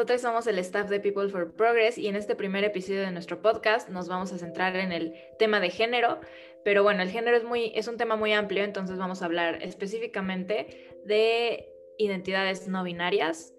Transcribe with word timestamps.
Nosotros 0.00 0.22
somos 0.22 0.46
el 0.46 0.58
staff 0.60 0.88
de 0.88 0.98
People 0.98 1.28
for 1.28 1.52
Progress 1.52 1.98
y 1.98 2.08
en 2.08 2.16
este 2.16 2.34
primer 2.34 2.64
episodio 2.64 3.02
de 3.02 3.10
nuestro 3.10 3.42
podcast 3.42 3.90
nos 3.90 4.08
vamos 4.08 4.32
a 4.32 4.38
centrar 4.38 4.74
en 4.76 4.92
el 4.92 5.12
tema 5.38 5.60
de 5.60 5.68
género, 5.68 6.22
pero 6.64 6.82
bueno, 6.82 7.02
el 7.02 7.10
género 7.10 7.36
es 7.36 7.44
muy 7.44 7.70
es 7.74 7.86
un 7.86 7.98
tema 7.98 8.16
muy 8.16 8.32
amplio, 8.32 8.64
entonces 8.64 8.96
vamos 8.96 9.20
a 9.20 9.26
hablar 9.26 9.62
específicamente 9.62 10.96
de 11.04 11.68
identidades 11.98 12.66
no 12.66 12.82
binarias, 12.82 13.52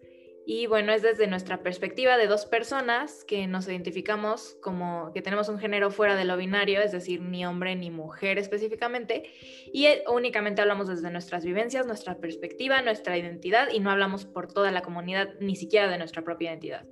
y 0.45 0.65
bueno, 0.65 0.91
es 0.91 1.03
desde 1.03 1.27
nuestra 1.27 1.61
perspectiva 1.61 2.17
de 2.17 2.27
dos 2.27 2.45
personas 2.45 3.23
que 3.25 3.45
nos 3.47 3.67
identificamos 3.67 4.57
como 4.61 5.11
que 5.13 5.21
tenemos 5.21 5.49
un 5.49 5.59
género 5.59 5.91
fuera 5.91 6.15
de 6.15 6.25
lo 6.25 6.35
binario, 6.35 6.81
es 6.81 6.91
decir, 6.91 7.21
ni 7.21 7.45
hombre 7.45 7.75
ni 7.75 7.91
mujer 7.91 8.39
específicamente, 8.39 9.23
y 9.71 9.85
eh, 9.85 10.03
únicamente 10.11 10.61
hablamos 10.61 10.87
desde 10.87 11.11
nuestras 11.11 11.45
vivencias, 11.45 11.85
nuestra 11.85 12.17
perspectiva, 12.17 12.81
nuestra 12.81 13.17
identidad, 13.17 13.69
y 13.71 13.79
no 13.79 13.91
hablamos 13.91 14.25
por 14.25 14.51
toda 14.51 14.71
la 14.71 14.81
comunidad, 14.81 15.29
ni 15.39 15.55
siquiera 15.55 15.87
de 15.87 15.97
nuestra 15.99 16.23
propia 16.23 16.49
identidad, 16.49 16.85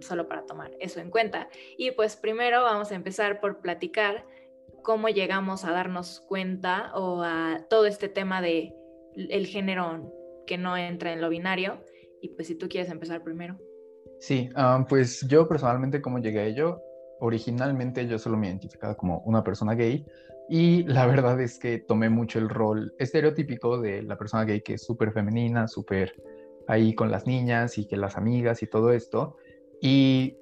solo 0.00 0.26
para 0.26 0.46
tomar 0.46 0.72
eso 0.80 1.00
en 1.00 1.10
cuenta. 1.10 1.48
Y 1.76 1.90
pues 1.90 2.16
primero 2.16 2.62
vamos 2.62 2.90
a 2.90 2.94
empezar 2.94 3.40
por 3.40 3.60
platicar 3.60 4.24
cómo 4.82 5.10
llegamos 5.10 5.64
a 5.64 5.72
darnos 5.72 6.20
cuenta 6.20 6.92
o 6.94 7.22
a 7.22 7.66
todo 7.68 7.84
este 7.84 8.08
tema 8.08 8.40
de 8.40 8.72
el 9.14 9.46
género 9.46 10.14
que 10.46 10.56
no 10.56 10.76
entra 10.76 11.12
en 11.12 11.20
lo 11.20 11.28
binario 11.28 11.82
y 12.20 12.28
pues 12.30 12.48
si 12.48 12.54
tú 12.54 12.68
quieres 12.68 12.90
empezar 12.90 13.22
primero. 13.22 13.58
Sí, 14.20 14.50
pues 14.88 15.26
yo 15.28 15.48
personalmente 15.48 16.02
como 16.02 16.18
llegué 16.18 16.40
a 16.40 16.46
ello, 16.46 16.80
originalmente 17.20 18.06
yo 18.06 18.18
solo 18.18 18.36
me 18.36 18.48
identificaba 18.48 18.96
como 18.96 19.20
una 19.20 19.44
persona 19.44 19.74
gay 19.74 20.04
y 20.48 20.84
la 20.84 21.06
verdad 21.06 21.40
es 21.40 21.58
que 21.58 21.78
tomé 21.78 22.08
mucho 22.08 22.38
el 22.38 22.48
rol 22.48 22.94
estereotípico 22.98 23.80
de 23.80 24.02
la 24.02 24.16
persona 24.16 24.44
gay 24.44 24.62
que 24.62 24.74
es 24.74 24.84
súper 24.84 25.12
femenina, 25.12 25.68
súper 25.68 26.14
ahí 26.66 26.94
con 26.94 27.10
las 27.10 27.26
niñas 27.26 27.78
y 27.78 27.86
que 27.86 27.96
las 27.96 28.16
amigas 28.16 28.62
y 28.62 28.66
todo 28.66 28.92
esto. 28.92 29.36
Y 29.80 30.36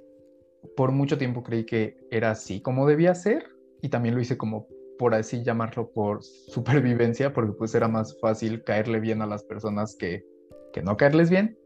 por 0.77 0.93
mucho 0.93 1.19
tiempo 1.19 1.43
creí 1.43 1.65
que 1.65 1.97
era 2.11 2.31
así 2.31 2.61
como 2.61 2.87
debía 2.87 3.15
ser 3.15 3.45
y 3.83 3.89
también 3.89 4.15
lo 4.15 4.21
hice 4.21 4.37
como 4.37 4.69
por 4.99 5.15
así 5.15 5.43
llamarlo 5.43 5.91
por 5.91 6.23
supervivencia 6.23 7.33
porque 7.33 7.53
pues 7.53 7.75
era 7.75 7.89
más 7.89 8.19
fácil 8.21 8.65
caerle 8.65 9.01
bien 9.01 9.23
a 9.23 9.27
las 9.27 9.45
personas 9.45 9.97
que, 9.97 10.25
que 10.73 10.83
no 10.83 10.97
caerles 10.97 11.31
bien. 11.31 11.59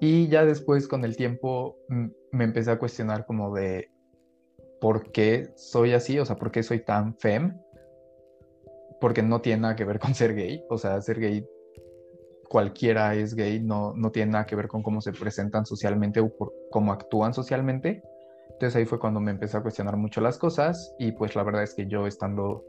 Y 0.00 0.28
ya 0.28 0.46
después 0.46 0.88
con 0.88 1.04
el 1.04 1.16
tiempo 1.16 1.76
me 2.32 2.44
empecé 2.44 2.70
a 2.70 2.78
cuestionar 2.78 3.26
como 3.26 3.54
de 3.54 3.90
por 4.80 5.12
qué 5.12 5.52
soy 5.56 5.92
así, 5.92 6.18
o 6.18 6.24
sea, 6.24 6.36
por 6.36 6.50
qué 6.50 6.62
soy 6.62 6.80
tan 6.80 7.14
fem, 7.18 7.58
porque 8.98 9.22
no 9.22 9.42
tiene 9.42 9.62
nada 9.62 9.76
que 9.76 9.84
ver 9.84 9.98
con 9.98 10.14
ser 10.14 10.34
gay, 10.34 10.64
o 10.70 10.78
sea, 10.78 11.00
ser 11.02 11.20
gay, 11.20 11.46
cualquiera 12.48 13.14
es 13.14 13.34
gay, 13.34 13.60
no, 13.60 13.92
no 13.94 14.10
tiene 14.10 14.32
nada 14.32 14.46
que 14.46 14.56
ver 14.56 14.68
con 14.68 14.82
cómo 14.82 15.02
se 15.02 15.12
presentan 15.12 15.66
socialmente 15.66 16.20
o 16.20 16.34
por 16.34 16.52
cómo 16.70 16.92
actúan 16.92 17.34
socialmente. 17.34 18.02
Entonces 18.52 18.76
ahí 18.76 18.86
fue 18.86 18.98
cuando 18.98 19.20
me 19.20 19.30
empecé 19.30 19.56
a 19.56 19.62
cuestionar 19.62 19.96
mucho 19.96 20.20
las 20.20 20.38
cosas 20.38 20.94
y 20.98 21.12
pues 21.12 21.36
la 21.36 21.42
verdad 21.42 21.62
es 21.62 21.74
que 21.74 21.86
yo 21.86 22.06
estando 22.06 22.64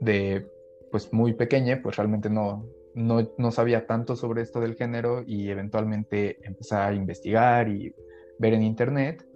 de 0.00 0.50
pues 0.90 1.12
muy 1.12 1.32
pequeña, 1.34 1.80
pues 1.82 1.96
realmente 1.96 2.28
no, 2.28 2.66
no, 3.00 3.50
sabía 3.50 3.86
tanto 3.86 4.16
sobre 4.16 4.42
esto 4.42 4.60
del 4.60 4.74
género 4.74 5.22
y 5.26 5.48
eventualmente 5.48 6.38
empecé 6.46 6.76
a 6.76 6.92
investigar 6.92 7.68
y 7.68 7.94
ver 8.38 8.54
en 8.54 8.62
internet 8.62 9.26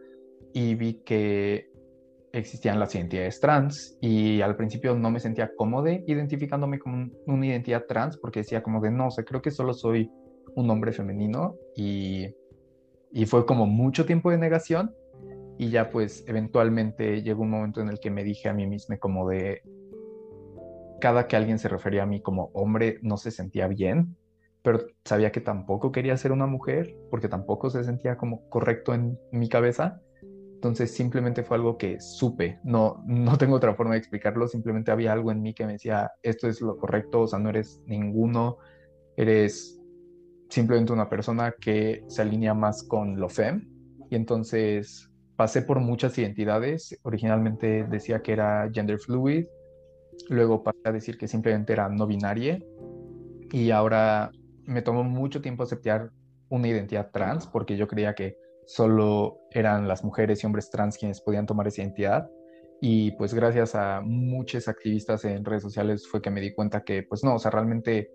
y 0.53 0.75
vi 0.75 1.03
que 1.05 1.71
existían 2.33 2.81
las 2.81 2.95
identidades 2.95 3.39
trans 3.41 3.97
y 4.01 4.41
al 4.41 4.57
principio 4.57 4.97
no 4.97 5.11
me 5.11 5.21
sentía 5.21 5.53
cómodo 5.57 5.89
identificándome 5.89 6.79
como 6.79 7.09
una 7.27 7.47
identidad 7.47 7.85
trans 7.87 8.17
porque 8.17 8.41
decía 8.41 8.63
como 8.63 8.81
de 8.81 8.91
no, 8.91 9.11
sé, 9.11 9.25
creo 9.25 9.41
que 9.41 9.51
solo 9.51 9.73
soy 9.73 10.11
un 10.57 10.71
hombre 10.71 10.93
femenino 10.93 11.57
y, 11.77 12.27
y 13.13 13.27
fue 13.27 13.47
como 13.47 13.67
mucho 13.67 14.05
tiempo 14.05 14.31
de 14.31 14.39
negación 14.39 14.93
y 15.59 15.71
ya 15.71 15.91
pues 15.91 16.25
eventualmente 16.27 17.23
llegó 17.23 17.43
un 17.43 17.51
momento 17.51 17.81
en 17.81 17.89
el 17.89 18.01
que 18.01 18.11
me 18.11 18.25
dije 18.25 18.49
a 18.49 18.55
mí 18.55 18.67
misma 18.67 18.97
como 18.97 19.29
de 19.29 19.63
cada 21.01 21.27
que 21.27 21.37
alguien 21.37 21.59
se 21.59 21.69
refería 21.69 22.05
a 22.05 22.07
mí 22.07 22.21
como 22.21 22.51
hombre 22.55 22.99
no 23.03 23.17
se 23.17 23.31
sentía 23.31 23.69
bien, 23.69 24.17
pero 24.63 24.87
sabía 25.05 25.31
que 25.31 25.41
tampoco 25.41 25.93
quería 25.93 26.17
ser 26.17 26.33
una 26.33 26.47
mujer 26.47 26.97
porque 27.11 27.29
tampoco 27.29 27.69
se 27.69 27.85
sentía 27.85 28.17
como 28.17 28.49
correcto 28.49 28.95
en 28.95 29.19
mi 29.31 29.49
cabeza. 29.49 30.01
Entonces 30.55 30.95
simplemente 30.95 31.43
fue 31.43 31.59
algo 31.59 31.77
que 31.77 32.01
supe, 32.01 32.59
no, 32.65 33.05
no 33.07 33.37
tengo 33.37 33.57
otra 33.57 33.75
forma 33.75 33.93
de 33.93 33.99
explicarlo, 33.99 34.49
simplemente 34.49 34.91
había 34.91 35.13
algo 35.13 35.31
en 35.31 35.43
mí 35.43 35.53
que 35.53 35.67
me 35.67 35.75
decía, 35.75 36.13
esto 36.23 36.49
es 36.49 36.63
lo 36.63 36.79
correcto, 36.79 37.21
o 37.21 37.27
sea, 37.27 37.39
no 37.39 37.51
eres 37.51 37.83
ninguno, 37.87 38.57
eres 39.15 39.79
simplemente 40.49 40.95
una 40.95 41.11
persona 41.11 41.55
que 41.61 42.03
se 42.09 42.23
alinea 42.23 42.55
más 42.55 42.83
con 42.83 43.21
lo 43.21 43.29
fem. 43.29 43.69
Y 44.09 44.17
entonces 44.17 45.11
pasé 45.37 45.61
por 45.61 45.81
muchas 45.81 46.17
identidades, 46.17 46.99
originalmente 47.03 47.85
decía 47.85 48.23
que 48.23 48.33
era 48.33 48.71
gender 48.73 48.99
fluid, 48.99 49.45
luego 50.29 50.63
pasé 50.63 50.81
a 50.85 50.93
decir 50.93 51.19
que 51.19 51.29
simplemente 51.29 51.73
era 51.73 51.89
no 51.89 52.07
binaria. 52.07 52.59
Y 53.53 53.71
ahora 53.71 54.31
me 54.65 54.83
tomó 54.83 55.05
mucho 55.05 55.41
tiempo 55.41 55.63
aceptar 55.63 56.11
una 56.49 56.69
identidad 56.69 57.11
trans 57.13 57.47
porque 57.47 57.77
yo 57.77 57.89
creía 57.89 58.15
que 58.15 58.37
solo 58.67 59.41
eran 59.51 59.87
las 59.89 60.05
mujeres 60.05 60.43
y 60.43 60.47
hombres 60.47 60.71
trans 60.71 60.97
quienes 60.97 61.21
podían 61.21 61.47
tomar 61.47 61.67
esa 61.67 61.83
identidad. 61.83 62.29
Y 62.81 63.13
pues 63.13 63.33
gracias 63.33 63.75
a 63.75 64.01
muchos 64.03 64.69
activistas 64.69 65.25
en 65.25 65.45
redes 65.45 65.63
sociales 65.63 66.07
fue 66.07 66.21
que 66.21 66.31
me 66.31 66.41
di 66.41 66.53
cuenta 66.55 66.83
que 66.83 67.03
pues 67.03 67.25
no, 67.25 67.35
o 67.35 67.39
sea, 67.39 67.51
realmente 67.51 68.11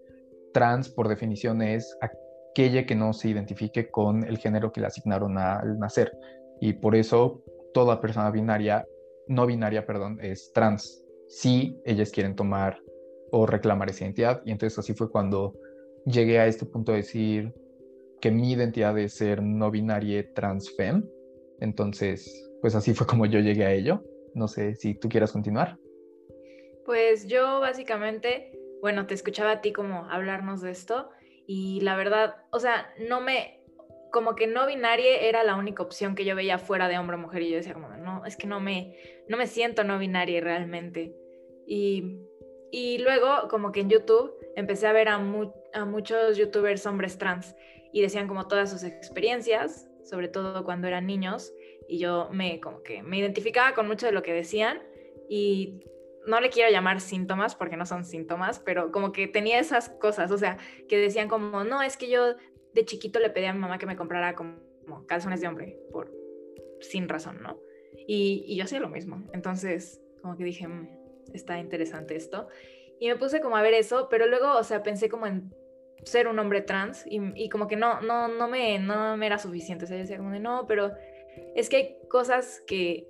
trans 0.53 0.89
por 0.89 1.07
definición 1.07 1.61
es 1.61 1.97
aquella 2.01 2.85
que 2.85 2.95
no 2.95 3.13
se 3.13 3.29
identifique 3.29 3.89
con 3.89 4.23
el 4.23 4.37
género 4.37 4.71
que 4.71 4.81
le 4.81 4.87
asignaron 4.87 5.37
al 5.37 5.79
nacer. 5.79 6.11
Y 6.59 6.73
por 6.73 6.95
eso 6.95 7.43
toda 7.73 8.01
persona 8.01 8.31
binaria, 8.31 8.85
no 9.27 9.45
binaria, 9.45 9.85
perdón, 9.85 10.19
es 10.21 10.51
trans 10.53 11.03
si 11.29 11.79
ellas 11.85 12.11
quieren 12.11 12.35
tomar 12.35 12.81
o 13.31 13.45
reclamar 13.45 13.89
esa 13.89 14.03
identidad. 14.03 14.41
Y 14.45 14.51
entonces 14.51 14.77
así 14.79 14.93
fue 14.93 15.09
cuando 15.09 15.53
llegué 16.05 16.39
a 16.39 16.47
este 16.47 16.65
punto 16.65 16.91
de 16.91 16.97
decir 16.97 17.53
que 18.19 18.31
mi 18.31 18.51
identidad 18.51 18.97
es 18.97 19.13
ser 19.13 19.41
no 19.41 19.71
binaria 19.71 20.25
transfem. 20.33 21.07
Entonces, 21.61 22.49
pues 22.61 22.75
así 22.75 22.93
fue 22.93 23.07
como 23.07 23.25
yo 23.25 23.39
llegué 23.39 23.65
a 23.65 23.71
ello. 23.71 24.03
No 24.33 24.47
sé 24.47 24.75
si 24.75 24.95
tú 24.95 25.07
quieras 25.07 25.31
continuar. 25.31 25.77
Pues 26.85 27.27
yo 27.27 27.59
básicamente, 27.59 28.51
bueno, 28.81 29.05
te 29.05 29.13
escuchaba 29.13 29.51
a 29.51 29.61
ti 29.61 29.71
como 29.71 30.05
hablarnos 30.09 30.61
de 30.61 30.71
esto 30.71 31.09
y 31.45 31.81
la 31.81 31.95
verdad, 31.95 32.35
o 32.51 32.59
sea, 32.59 32.87
no 33.07 33.21
me, 33.21 33.61
como 34.11 34.35
que 34.35 34.47
no 34.47 34.65
binaria 34.65 35.19
era 35.21 35.43
la 35.43 35.55
única 35.55 35.83
opción 35.83 36.15
que 36.15 36.25
yo 36.25 36.35
veía 36.35 36.57
fuera 36.57 36.87
de 36.87 36.97
hombre 36.97 37.15
o 37.15 37.19
mujer 37.19 37.43
y 37.43 37.51
yo 37.51 37.57
decía 37.57 37.73
como, 37.73 37.89
no, 37.89 38.18
es 38.25 38.35
que 38.35 38.47
no 38.47 38.59
me, 38.59 38.95
no 39.27 39.37
me 39.37 39.47
siento 39.47 39.83
no 39.83 39.99
binaria 39.99 40.41
realmente. 40.41 41.15
Y, 41.65 42.19
y 42.71 42.97
luego 42.99 43.47
como 43.49 43.71
que 43.71 43.81
en 43.81 43.89
YouTube 43.89 44.33
empecé 44.55 44.87
a 44.87 44.93
ver 44.93 45.09
a, 45.09 45.15
a 45.73 45.85
muchos 45.85 46.37
youtubers 46.37 46.85
hombres 46.85 47.17
trans 47.17 47.55
y 47.91 48.01
decían 48.01 48.27
como 48.27 48.47
todas 48.47 48.69
sus 48.69 48.83
experiencias, 48.83 49.89
sobre 50.03 50.27
todo 50.27 50.63
cuando 50.63 50.87
eran 50.87 51.05
niños, 51.05 51.53
y 51.87 51.97
yo 51.97 52.29
me 52.31 52.59
como 52.59 52.83
que 52.83 53.01
me 53.01 53.17
identificaba 53.17 53.73
con 53.73 53.87
mucho 53.87 54.05
de 54.05 54.11
lo 54.11 54.21
que 54.21 54.33
decían 54.33 54.81
y 55.27 55.79
no 56.27 56.39
le 56.39 56.49
quiero 56.49 56.71
llamar 56.71 57.01
síntomas 57.01 57.55
porque 57.55 57.77
no 57.77 57.85
son 57.85 58.05
síntomas, 58.05 58.59
pero 58.59 58.91
como 58.91 59.11
que 59.11 59.27
tenía 59.27 59.59
esas 59.59 59.89
cosas, 59.89 60.31
o 60.31 60.37
sea, 60.37 60.57
que 60.87 60.97
decían 60.97 61.27
como, 61.27 61.63
no, 61.63 61.81
es 61.81 61.97
que 61.97 62.09
yo 62.09 62.35
de 62.73 62.85
chiquito 62.85 63.19
le 63.19 63.29
pedí 63.29 63.45
a 63.45 63.53
mi 63.53 63.59
mamá 63.59 63.77
que 63.77 63.85
me 63.85 63.95
comprara 63.95 64.35
como, 64.35 64.57
calzones 65.07 65.41
de 65.41 65.47
hombre, 65.47 65.79
por 65.91 66.11
sin 66.81 67.09
razón, 67.09 67.41
¿no? 67.41 67.59
Y, 68.07 68.55
yo 68.55 68.63
hacía 68.63 68.79
lo 68.79 68.89
mismo. 68.89 69.23
Entonces, 69.33 70.01
como 70.21 70.35
que 70.37 70.43
dije, 70.43 70.67
mm, 70.67 70.87
está 71.33 71.59
interesante 71.59 72.15
esto. 72.15 72.47
Y 72.99 73.07
me 73.07 73.15
puse 73.15 73.39
como 73.41 73.55
a 73.55 73.61
ver 73.61 73.73
eso, 73.73 74.07
pero 74.09 74.27
luego, 74.27 74.57
o 74.57 74.63
sea, 74.63 74.83
pensé 74.83 75.09
como 75.09 75.27
en 75.27 75.53
ser 76.03 76.27
un 76.27 76.39
hombre 76.39 76.61
trans 76.61 77.05
y, 77.07 77.49
como 77.49 77.67
que 77.67 77.75
no, 77.75 78.01
no, 78.01 78.27
no, 78.27 78.47
me, 78.47 78.79
no 78.79 79.17
me 79.17 79.25
era 79.25 79.37
suficiente. 79.37 79.85
O 79.85 79.87
sea, 79.87 79.97
yo 79.97 80.03
decía 80.03 80.17
como 80.17 80.31
de, 80.31 80.39
no, 80.39 80.65
pero 80.67 80.91
es 81.55 81.69
que 81.69 81.75
hay 81.77 81.97
cosas 82.09 82.61
que, 82.67 83.07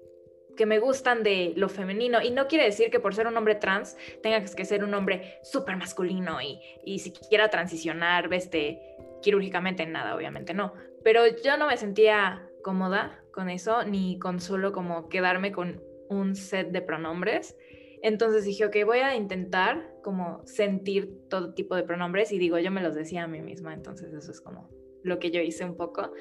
que 0.58 0.66
me 0.66 0.80
gustan 0.80 1.24
de 1.24 1.54
lo 1.56 1.70
femenino. 1.70 2.22
Y 2.22 2.32
no 2.32 2.48
quiere 2.48 2.66
decir 2.66 2.90
que 2.90 3.00
por 3.00 3.16
ser 3.16 3.28
un 3.28 3.38
hombre 3.38 3.56
trans 3.56 3.98
tengas 4.22 4.56
que 4.56 4.66
ser 4.66 4.84
un 4.84 4.94
hombre 4.94 5.40
súper 5.44 5.78
masculino 5.78 6.42
y, 6.42 6.60
y 6.84 7.00
si 7.00 7.12
quiera 7.12 7.50
transicionar, 7.50 8.32
este, 8.34 8.80
quirúrgicamente, 9.22 9.86
nada, 9.86 10.16
obviamente 10.16 10.54
no. 10.54 10.74
Pero 11.04 11.24
yo 11.28 11.58
no 11.58 11.68
me 11.68 11.78
sentía 11.78 12.46
cómoda 12.62 13.20
con 13.40 13.50
eso, 13.50 13.86
ni 13.86 14.20
con 14.20 14.42
solo 14.42 14.74
como 14.74 15.08
quedarme 15.08 15.54
con 15.54 15.82
un 16.10 16.36
set 16.36 16.72
de 16.72 16.82
pronombres. 16.82 17.56
Entonces 18.02 18.44
dije, 18.44 18.66
ok, 18.66 18.76
voy 18.86 18.98
a 18.98 19.16
intentar 19.16 19.94
como 20.04 20.46
sentir 20.46 21.10
todo 21.30 21.54
tipo 21.54 21.74
de 21.78 21.84
pronombres 21.84 22.34
y 22.34 22.38
digo, 22.38 22.60
yo 22.60 22.70
me 22.70 22.82
los 22.82 22.96
decía 22.96 23.24
a 23.24 23.28
mí 23.28 23.42
misma, 23.42 23.74
entonces 23.74 24.14
eso 24.14 24.30
es 24.30 24.42
como 24.42 24.70
lo 25.04 25.20
que 25.20 25.32
yo 25.32 25.40
hice 25.40 25.64
un 25.64 25.78
poco. 25.78 26.12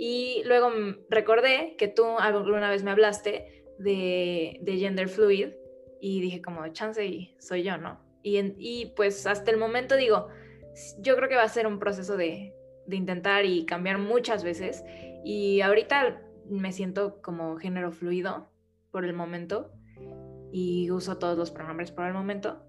Y 0.00 0.42
luego 0.46 0.72
recordé 1.08 1.76
que 1.78 1.86
tú 1.86 2.18
alguna 2.18 2.68
vez 2.68 2.82
me 2.82 2.90
hablaste 2.90 3.64
de, 3.78 4.58
de 4.60 4.76
gender 4.76 5.08
fluid 5.08 5.50
y 6.00 6.22
dije 6.22 6.42
como, 6.42 6.66
chance 6.72 7.06
y 7.06 7.36
soy 7.38 7.62
yo, 7.62 7.76
¿no? 7.76 8.00
Y, 8.24 8.40
y 8.58 8.86
pues 8.96 9.28
hasta 9.28 9.52
el 9.52 9.58
momento 9.58 9.94
digo, 9.94 10.26
yo 10.98 11.14
creo 11.14 11.28
que 11.28 11.36
va 11.36 11.44
a 11.44 11.48
ser 11.48 11.68
un 11.68 11.78
proceso 11.78 12.16
de 12.16 12.52
de 12.86 12.96
intentar 12.96 13.44
y 13.44 13.64
cambiar 13.64 13.98
muchas 13.98 14.44
veces. 14.44 14.84
Y 15.24 15.60
ahorita 15.60 16.20
me 16.48 16.72
siento 16.72 17.20
como 17.22 17.56
género 17.56 17.92
fluido 17.92 18.50
por 18.90 19.04
el 19.04 19.12
momento 19.12 19.72
y 20.52 20.90
uso 20.90 21.18
todos 21.18 21.36
los 21.36 21.50
pronombres 21.50 21.90
por 21.90 22.06
el 22.06 22.12
momento. 22.12 22.64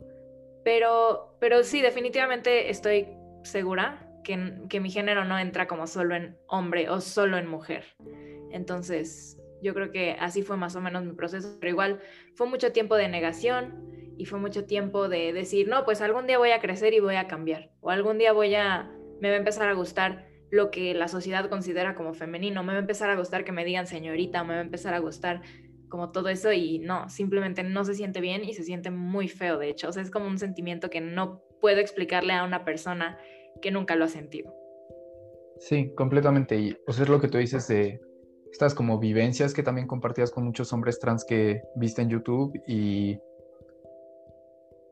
Pero, 0.64 1.38
pero 1.40 1.64
sí, 1.64 1.82
definitivamente 1.82 2.70
estoy 2.70 3.08
segura 3.44 4.10
que, 4.24 4.64
que 4.70 4.80
mi 4.80 4.90
género 4.90 5.24
no 5.26 5.38
entra 5.38 5.68
como 5.68 5.86
solo 5.86 6.16
en 6.16 6.38
hombre 6.48 6.90
o 6.90 7.02
solo 7.02 7.38
en 7.38 7.48
mujer. 7.48 7.86
Entonces, 8.52 9.38
yo 9.62 9.74
creo 9.74 9.92
que 9.92 10.16
así 10.20 10.42
fue 10.42 10.58
más 10.58 10.76
o 10.76 10.82
menos 10.82 11.04
mi 11.04 11.14
proceso, 11.14 11.58
pero 11.60 11.72
igual 11.72 12.00
fue 12.36 12.48
mucho 12.48 12.72
tiempo 12.72 12.96
de 12.96 13.10
negación 13.10 14.14
y 14.18 14.26
fue 14.26 14.40
mucho 14.40 14.66
tiempo 14.66 15.10
de 15.10 15.34
decir, 15.34 15.68
no, 15.68 15.86
pues 15.86 16.02
algún 16.02 16.28
día 16.28 16.38
voy 16.38 16.52
a 16.52 16.62
crecer 16.62 16.94
y 16.94 17.00
voy 17.00 17.16
a 17.16 17.28
cambiar, 17.28 17.72
o 17.82 17.90
algún 17.90 18.18
día 18.18 18.32
voy 18.32 18.56
a, 18.56 18.92
me 19.20 19.30
va 19.30 19.36
a 19.36 19.40
empezar 19.40 19.68
a 19.68 19.74
gustar 19.74 20.28
lo 20.52 20.72
que 20.72 20.94
la 20.94 21.08
sociedad 21.08 21.50
considera 21.50 21.96
como 21.96 22.14
femenino, 22.14 22.64
me 22.64 22.74
va 22.74 22.78
a 22.78 22.82
empezar 22.82 23.10
a 23.10 23.16
gustar 23.16 23.44
que 23.44 23.52
me 23.52 23.66
digan 23.66 23.88
señorita, 23.88 24.44
me 24.44 24.54
va 24.54 24.60
a 24.60 24.64
empezar 24.64 24.94
a 24.94 25.00
gustar 25.00 25.42
como 25.90 26.12
todo 26.12 26.30
eso 26.30 26.52
y 26.52 26.80
no, 26.80 27.10
simplemente 27.10 27.64
no 27.64 27.86
se 27.86 27.94
siente 27.94 28.22
bien 28.22 28.44
y 28.44 28.54
se 28.54 28.64
siente 28.64 28.92
muy 28.92 29.28
feo, 29.28 29.58
de 29.58 29.70
hecho, 29.70 29.90
o 29.90 29.92
sea, 29.92 30.04
es 30.04 30.12
como 30.12 30.28
un 30.28 30.38
sentimiento 30.38 30.90
que 30.90 31.02
no 31.02 31.42
puedo 31.62 31.80
explicarle 31.80 32.34
a 32.34 32.44
una 32.44 32.66
persona 32.66 33.18
que 33.62 33.72
nunca 33.72 33.96
lo 33.96 34.06
ha 34.06 34.10
sentido. 34.10 34.54
Sí, 35.60 35.94
completamente. 35.96 36.58
Y 36.60 36.78
o 36.86 36.92
sea, 36.92 37.04
es 37.04 37.10
lo 37.10 37.20
que 37.20 37.28
tú 37.28 37.38
dices 37.38 37.68
de 37.68 38.00
estas 38.52 38.74
como 38.74 39.00
vivencias 39.00 39.54
que 39.54 39.64
también 39.64 39.88
compartías 39.88 40.32
con 40.32 40.44
muchos 40.44 40.72
hombres 40.74 41.00
trans 41.00 41.26
que 41.26 41.62
viste 41.76 42.02
en 42.02 42.10
YouTube 42.10 42.54
y 42.68 43.18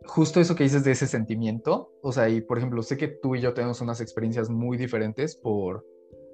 justo 0.06 0.40
eso 0.40 0.56
que 0.56 0.64
dices 0.64 0.84
de 0.84 0.92
ese 0.92 1.08
sentimiento, 1.08 1.92
o 2.02 2.12
sea, 2.12 2.30
y 2.30 2.42
por 2.42 2.58
ejemplo, 2.58 2.82
sé 2.82 2.98
que 2.98 3.08
tú 3.08 3.36
y 3.36 3.42
yo 3.42 3.54
tenemos 3.54 3.82
unas 3.82 4.02
experiencias 4.02 4.50
muy 4.50 4.78
diferentes 4.78 5.36
por 5.36 5.86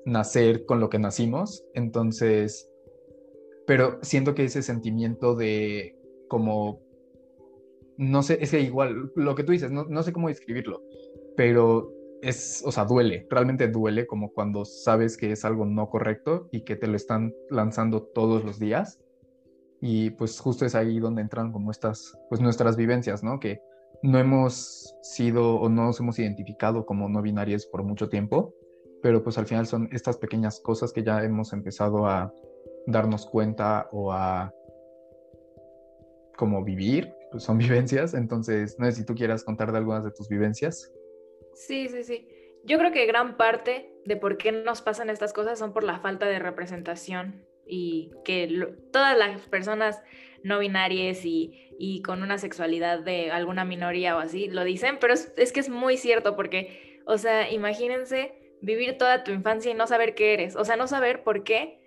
nacer 0.06 0.66
con 0.66 0.80
lo 0.80 0.90
que 0.90 1.00
nacimos, 1.00 1.64
entonces, 1.74 2.70
pero 3.68 4.00
siento 4.02 4.34
que 4.34 4.46
ese 4.46 4.62
sentimiento 4.62 5.36
de 5.36 5.96
como, 6.28 6.82
no 7.98 8.24
sé, 8.24 8.40
es 8.42 8.54
igual, 8.54 9.12
lo 9.16 9.36
que 9.36 9.44
tú 9.44 9.52
dices, 9.52 9.72
no, 9.72 9.86
no 9.86 10.04
sé 10.04 10.14
cómo 10.14 10.30
describirlo, 10.30 10.82
pero 11.36 11.94
es, 12.22 12.62
o 12.66 12.72
sea, 12.72 12.86
duele, 12.86 13.28
realmente 13.30 13.68
duele 13.68 14.08
como 14.08 14.32
cuando 14.34 14.66
sabes 14.66 15.18
que 15.18 15.32
es 15.32 15.46
algo 15.46 15.66
no 15.66 15.90
correcto 15.90 16.50
y 16.52 16.62
que 16.62 16.76
te 16.76 16.88
lo 16.88 16.96
están 16.96 17.34
lanzando 17.50 18.04
todos 18.04 18.44
los 18.44 18.60
días 18.60 19.00
y 19.82 20.10
pues 20.12 20.40
justo 20.40 20.66
es 20.66 20.76
ahí 20.76 21.00
donde 21.00 21.22
entran 21.22 21.52
como 21.52 21.72
estas, 21.72 22.18
pues 22.30 22.42
nuestras 22.42 22.76
vivencias, 22.76 23.24
¿no? 23.24 23.40
Que 23.40 23.62
no 24.04 24.20
hemos 24.20 24.96
sido 25.02 25.56
o 25.56 25.70
no 25.70 25.86
nos 25.86 26.00
hemos 26.00 26.20
identificado 26.20 26.86
como 26.86 27.10
no 27.10 27.22
binarias 27.22 27.66
por 27.66 27.84
mucho 27.84 28.10
tiempo, 28.10 28.54
pero 29.02 29.24
pues 29.24 29.38
al 29.38 29.46
final 29.46 29.68
son 29.68 29.90
estas 29.92 30.18
pequeñas 30.18 30.60
cosas 30.60 30.92
que 30.92 31.04
ya 31.04 31.24
hemos 31.24 31.54
empezado 31.54 32.06
a 32.06 32.34
darnos 32.88 33.26
cuenta 33.26 33.88
o 33.92 34.12
a 34.12 34.54
como 36.36 36.64
vivir, 36.64 37.14
pues 37.32 37.44
son 37.44 37.58
vivencias, 37.58 38.14
entonces 38.14 38.78
no 38.80 38.86
sé 38.86 38.94
si 38.94 39.06
tú 39.06 39.16
quieras 39.16 39.44
contar 39.44 39.72
de 39.72 39.78
algunas 39.78 40.04
de 40.04 40.12
tus 40.12 40.28
vivencias. 40.28 40.92
Sí, 41.54 41.88
sí, 41.88 42.04
sí. 42.04 42.28
Yo 42.66 42.78
creo 42.78 42.92
que 42.92 43.06
gran 43.06 43.38
parte 43.38 43.94
de 44.06 44.18
por 44.18 44.38
qué 44.38 44.52
nos 44.52 44.82
pasan 44.82 45.10
estas 45.10 45.32
cosas 45.32 45.58
son 45.58 45.72
por 45.72 45.84
la 45.84 46.00
falta 46.00 46.26
de 46.26 46.40
representación 46.40 47.49
y 47.70 48.12
que 48.26 48.76
todas 48.92 49.18
las 49.18 49.42
personas 49.48 50.02
no 50.44 50.60
binarias 50.60 51.20
y, 51.24 52.02
con 52.04 52.24
una 52.24 52.38
sexualidad 52.38 53.00
de 53.00 53.32
alguna 53.32 53.64
minoría 53.64 54.18
o 54.18 54.20
así 54.20 54.50
lo 54.50 54.66
dicen, 54.66 54.98
pero 55.00 55.14
es, 55.14 55.52
que 55.54 55.60
es 55.60 55.70
muy 55.70 55.96
cierto 55.96 56.36
porque, 56.36 57.02
o 57.06 57.18
sea, 57.18 57.50
imagínense 57.52 58.34
vivir 58.62 58.98
toda 58.98 59.24
tu 59.24 59.32
infancia 59.32 59.72
y 59.72 59.76
no 59.76 59.88
saber 59.88 60.14
qué 60.14 60.34
eres, 60.34 60.58
o 60.58 60.66
sea, 60.66 60.76
no 60.76 60.88
saber 60.88 61.24
por 61.24 61.44
qué, 61.44 61.80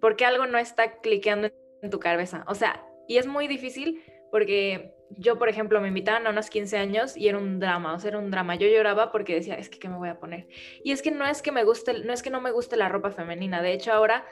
por 0.00 0.14
qué 0.14 0.26
algo 0.26 0.46
no 0.46 0.58
está 0.58 1.00
cliqueando 1.00 1.50
en 1.82 1.90
tu 1.90 1.98
cabeza, 1.98 2.44
o 2.46 2.54
sea, 2.54 2.84
y 3.08 3.16
es 3.18 3.26
muy 3.26 3.48
difícil 3.48 4.00
porque 4.30 4.94
yo, 5.18 5.38
por 5.38 5.48
ejemplo, 5.48 5.80
me 5.80 5.88
invitaban 5.88 6.26
a 6.26 6.30
unos 6.30 6.48
15 6.48 6.78
años 6.78 7.16
y 7.16 7.28
era 7.28 7.38
un 7.38 7.60
drama, 7.60 7.94
o 7.94 7.98
sea, 7.98 8.08
era 8.08 8.18
un 8.18 8.30
drama. 8.30 8.54
Yo 8.54 8.66
lloraba 8.66 9.12
porque 9.12 9.34
decía, 9.34 9.56
es 9.56 9.68
que, 9.68 9.78
¿qué 9.78 9.88
me 9.88 9.98
voy 9.98 10.08
a 10.08 10.18
poner? 10.18 10.48
Y 10.82 10.92
es 10.92 11.02
que 11.02 11.10
no 11.10 11.26
es 11.26 11.42
que 11.42 11.52
me 11.52 11.64
guste, 11.64 12.04
no 12.04 12.12
es 12.12 12.22
que 12.22 12.30
no 12.30 12.40
me 12.40 12.50
guste 12.50 12.76
la 12.76 12.88
ropa 12.88 13.10
femenina. 13.10 13.60
De 13.60 13.72
hecho, 13.72 13.92
ahora 13.92 14.24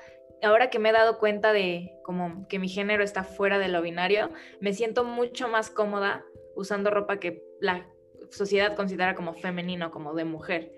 ahora 0.42 0.70
que 0.70 0.78
me 0.78 0.90
he 0.90 0.92
dado 0.92 1.18
cuenta 1.18 1.52
de 1.52 1.92
como 2.04 2.46
que 2.48 2.58
mi 2.58 2.68
género 2.68 3.02
está 3.02 3.24
fuera 3.24 3.58
de 3.58 3.68
lo 3.68 3.82
binario, 3.82 4.30
me 4.60 4.72
siento 4.72 5.04
mucho 5.04 5.48
más 5.48 5.70
cómoda 5.70 6.24
usando 6.54 6.90
ropa 6.90 7.18
que 7.18 7.42
la 7.60 7.86
sociedad 8.30 8.76
considera 8.76 9.14
como 9.14 9.34
femenino, 9.34 9.90
como 9.90 10.14
de 10.14 10.24
mujer. 10.24 10.72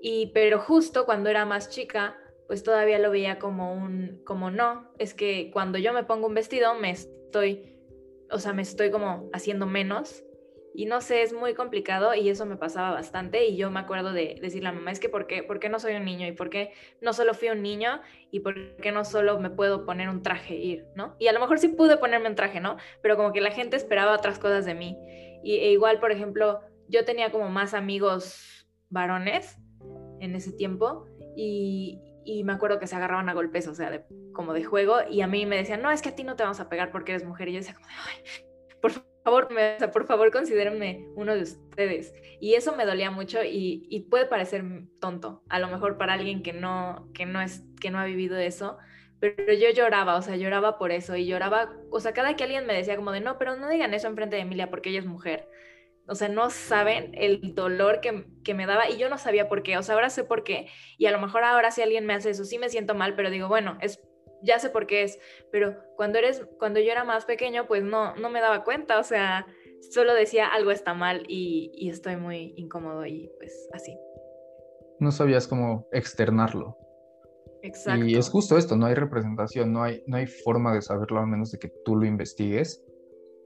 Y 0.00 0.32
pero 0.34 0.58
justo 0.58 1.06
cuando 1.06 1.30
era 1.30 1.44
más 1.44 1.70
chica, 1.70 2.16
pues 2.46 2.62
todavía 2.62 2.98
lo 2.98 3.10
veía 3.10 3.38
como 3.38 3.72
un 3.72 4.22
como 4.24 4.50
no, 4.50 4.90
es 4.98 5.14
que 5.14 5.50
cuando 5.52 5.78
yo 5.78 5.92
me 5.92 6.04
pongo 6.04 6.26
un 6.26 6.34
vestido 6.34 6.74
me 6.74 6.90
estoy 6.90 7.74
o 8.30 8.38
sea, 8.38 8.52
me 8.52 8.62
estoy 8.62 8.90
como 8.90 9.28
haciendo 9.32 9.66
menos 9.66 10.23
y 10.76 10.86
no 10.86 11.00
sé, 11.00 11.22
es 11.22 11.32
muy 11.32 11.54
complicado 11.54 12.14
y 12.14 12.28
eso 12.28 12.46
me 12.46 12.56
pasaba 12.56 12.90
bastante 12.90 13.46
y 13.46 13.56
yo 13.56 13.70
me 13.70 13.78
acuerdo 13.78 14.12
de 14.12 14.36
decirle 14.42 14.70
a 14.70 14.72
mamá, 14.72 14.90
es 14.90 14.98
que 14.98 15.08
¿por 15.08 15.28
qué, 15.28 15.44
¿por 15.44 15.60
qué 15.60 15.68
no 15.68 15.78
soy 15.78 15.94
un 15.94 16.04
niño? 16.04 16.26
¿Y 16.26 16.32
por 16.32 16.50
qué 16.50 16.72
no 17.00 17.12
solo 17.12 17.32
fui 17.32 17.48
un 17.48 17.62
niño? 17.62 18.00
¿Y 18.32 18.40
por 18.40 18.76
qué 18.76 18.90
no 18.90 19.04
solo 19.04 19.38
me 19.38 19.50
puedo 19.50 19.86
poner 19.86 20.08
un 20.08 20.22
traje 20.22 20.54
e 20.54 20.64
ir? 20.64 20.86
¿no? 20.96 21.14
Y 21.20 21.28
a 21.28 21.32
lo 21.32 21.38
mejor 21.38 21.60
sí 21.60 21.68
pude 21.68 21.96
ponerme 21.96 22.28
un 22.28 22.34
traje, 22.34 22.58
¿no? 22.58 22.76
Pero 23.02 23.16
como 23.16 23.32
que 23.32 23.40
la 23.40 23.52
gente 23.52 23.76
esperaba 23.76 24.16
otras 24.16 24.40
cosas 24.40 24.64
de 24.64 24.74
mí. 24.74 24.98
Y, 25.44 25.58
e 25.58 25.70
igual, 25.70 26.00
por 26.00 26.10
ejemplo, 26.10 26.60
yo 26.88 27.04
tenía 27.04 27.30
como 27.30 27.48
más 27.50 27.72
amigos 27.72 28.66
varones 28.90 29.56
en 30.18 30.34
ese 30.34 30.52
tiempo 30.52 31.06
y, 31.36 32.00
y 32.24 32.42
me 32.42 32.52
acuerdo 32.52 32.80
que 32.80 32.88
se 32.88 32.96
agarraban 32.96 33.28
a 33.28 33.34
golpes, 33.34 33.68
o 33.68 33.74
sea, 33.76 34.04
como 34.32 34.52
de 34.52 34.64
juego, 34.64 34.96
y 35.08 35.20
a 35.20 35.28
mí 35.28 35.46
me 35.46 35.56
decían, 35.56 35.82
no, 35.82 35.92
es 35.92 36.02
que 36.02 36.08
a 36.08 36.16
ti 36.16 36.24
no 36.24 36.34
te 36.34 36.42
vamos 36.42 36.58
a 36.58 36.68
pegar 36.68 36.90
porque 36.90 37.12
eres 37.12 37.24
mujer, 37.24 37.48
y 37.48 37.52
yo 37.52 37.58
decía 37.58 37.74
como 37.74 37.86
de, 37.86 37.92
ay, 37.94 38.44
por 38.80 38.90
favor 38.90 39.13
por 39.24 40.06
favor, 40.06 40.30
considérenme 40.30 41.06
uno 41.14 41.34
de 41.34 41.42
ustedes. 41.42 42.12
Y 42.40 42.54
eso 42.54 42.76
me 42.76 42.84
dolía 42.84 43.10
mucho 43.10 43.40
y, 43.42 44.06
puede 44.10 44.26
parecer 44.26 44.64
tonto, 45.00 45.42
a 45.48 45.58
lo 45.58 45.68
mejor 45.68 45.96
para 45.96 46.12
alguien 46.12 46.42
que 46.42 46.52
no, 46.52 47.08
que 47.14 47.24
no 47.26 47.40
es, 47.40 47.64
que 47.80 47.90
no 47.90 47.98
ha 47.98 48.04
vivido 48.04 48.36
eso, 48.36 48.76
pero 49.20 49.54
yo 49.54 49.70
lloraba, 49.70 50.16
o 50.16 50.22
sea, 50.22 50.36
lloraba 50.36 50.76
por 50.76 50.92
eso 50.92 51.16
y 51.16 51.26
lloraba, 51.26 51.72
o 51.90 52.00
sea, 52.00 52.12
cada 52.12 52.36
que 52.36 52.44
alguien 52.44 52.66
me 52.66 52.74
decía 52.74 52.96
como 52.96 53.12
de, 53.12 53.20
no, 53.20 53.38
pero 53.38 53.56
no 53.56 53.70
digan 53.70 53.94
eso 53.94 54.08
enfrente 54.08 54.36
de 54.36 54.42
Emilia 54.42 54.70
porque 54.70 54.90
ella 54.90 55.00
es 55.00 55.06
mujer. 55.06 55.48
O 56.06 56.14
sea, 56.14 56.28
no 56.28 56.50
saben 56.50 57.12
el 57.14 57.54
dolor 57.54 58.00
que, 58.02 58.26
que, 58.44 58.52
me 58.52 58.66
daba 58.66 58.90
y 58.90 58.98
yo 58.98 59.08
no 59.08 59.16
sabía 59.16 59.48
por 59.48 59.62
qué. 59.62 59.78
O 59.78 59.82
sea, 59.82 59.94
ahora 59.94 60.10
sé 60.10 60.22
por 60.22 60.44
qué. 60.44 60.68
Y 60.98 61.06
a 61.06 61.12
lo 61.12 61.18
mejor 61.18 61.44
ahora 61.44 61.70
si 61.70 61.80
alguien 61.80 62.04
me 62.04 62.12
hace 62.12 62.28
eso, 62.28 62.44
sí 62.44 62.58
me 62.58 62.68
siento 62.68 62.94
mal, 62.94 63.14
pero 63.14 63.30
digo, 63.30 63.48
bueno, 63.48 63.78
es 63.80 64.02
ya 64.44 64.58
sé 64.58 64.70
por 64.70 64.86
qué 64.86 65.02
es, 65.02 65.18
pero 65.50 65.76
cuando 65.96 66.18
eres, 66.18 66.46
cuando 66.58 66.80
yo 66.80 66.92
era 66.92 67.04
más 67.04 67.24
pequeño, 67.24 67.66
pues 67.66 67.82
no, 67.82 68.14
no 68.16 68.30
me 68.30 68.40
daba 68.40 68.64
cuenta, 68.64 68.98
o 68.98 69.02
sea, 69.02 69.46
solo 69.90 70.14
decía 70.14 70.46
algo 70.46 70.70
está 70.70 70.94
mal 70.94 71.24
y, 71.28 71.70
y 71.74 71.90
estoy 71.90 72.16
muy 72.16 72.54
incómodo 72.56 73.06
y 73.06 73.30
pues 73.38 73.68
así. 73.72 73.96
No 75.00 75.10
sabías 75.10 75.48
cómo 75.48 75.88
externarlo. 75.92 76.78
Exacto. 77.62 78.04
Y 78.04 78.14
es 78.14 78.28
justo 78.28 78.58
esto, 78.58 78.76
no 78.76 78.86
hay 78.86 78.94
representación, 78.94 79.72
no 79.72 79.82
hay, 79.82 80.02
no 80.06 80.18
hay 80.18 80.26
forma 80.26 80.74
de 80.74 80.82
saberlo 80.82 81.20
a 81.20 81.26
menos 81.26 81.50
de 81.50 81.58
que 81.58 81.72
tú 81.84 81.96
lo 81.96 82.04
investigues. 82.04 82.84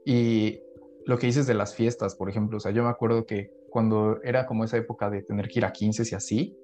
Y 0.05 0.61
lo 1.05 1.17
que 1.17 1.27
dices 1.27 1.47
de 1.47 1.53
las 1.53 1.73
fiestas, 1.73 2.15
por 2.15 2.29
ejemplo, 2.29 2.57
o 2.57 2.59
sea, 2.59 2.71
yo 2.71 2.83
me 2.83 2.89
acuerdo 2.89 3.25
que 3.25 3.49
cuando 3.69 4.21
era 4.23 4.45
como 4.45 4.65
esa 4.65 4.77
época 4.77 5.09
de 5.09 5.23
tener 5.23 5.47
que 5.47 5.59
ir 5.59 5.65
a 5.65 5.71
15 5.71 6.03
y 6.11 6.15
así, 6.15 6.57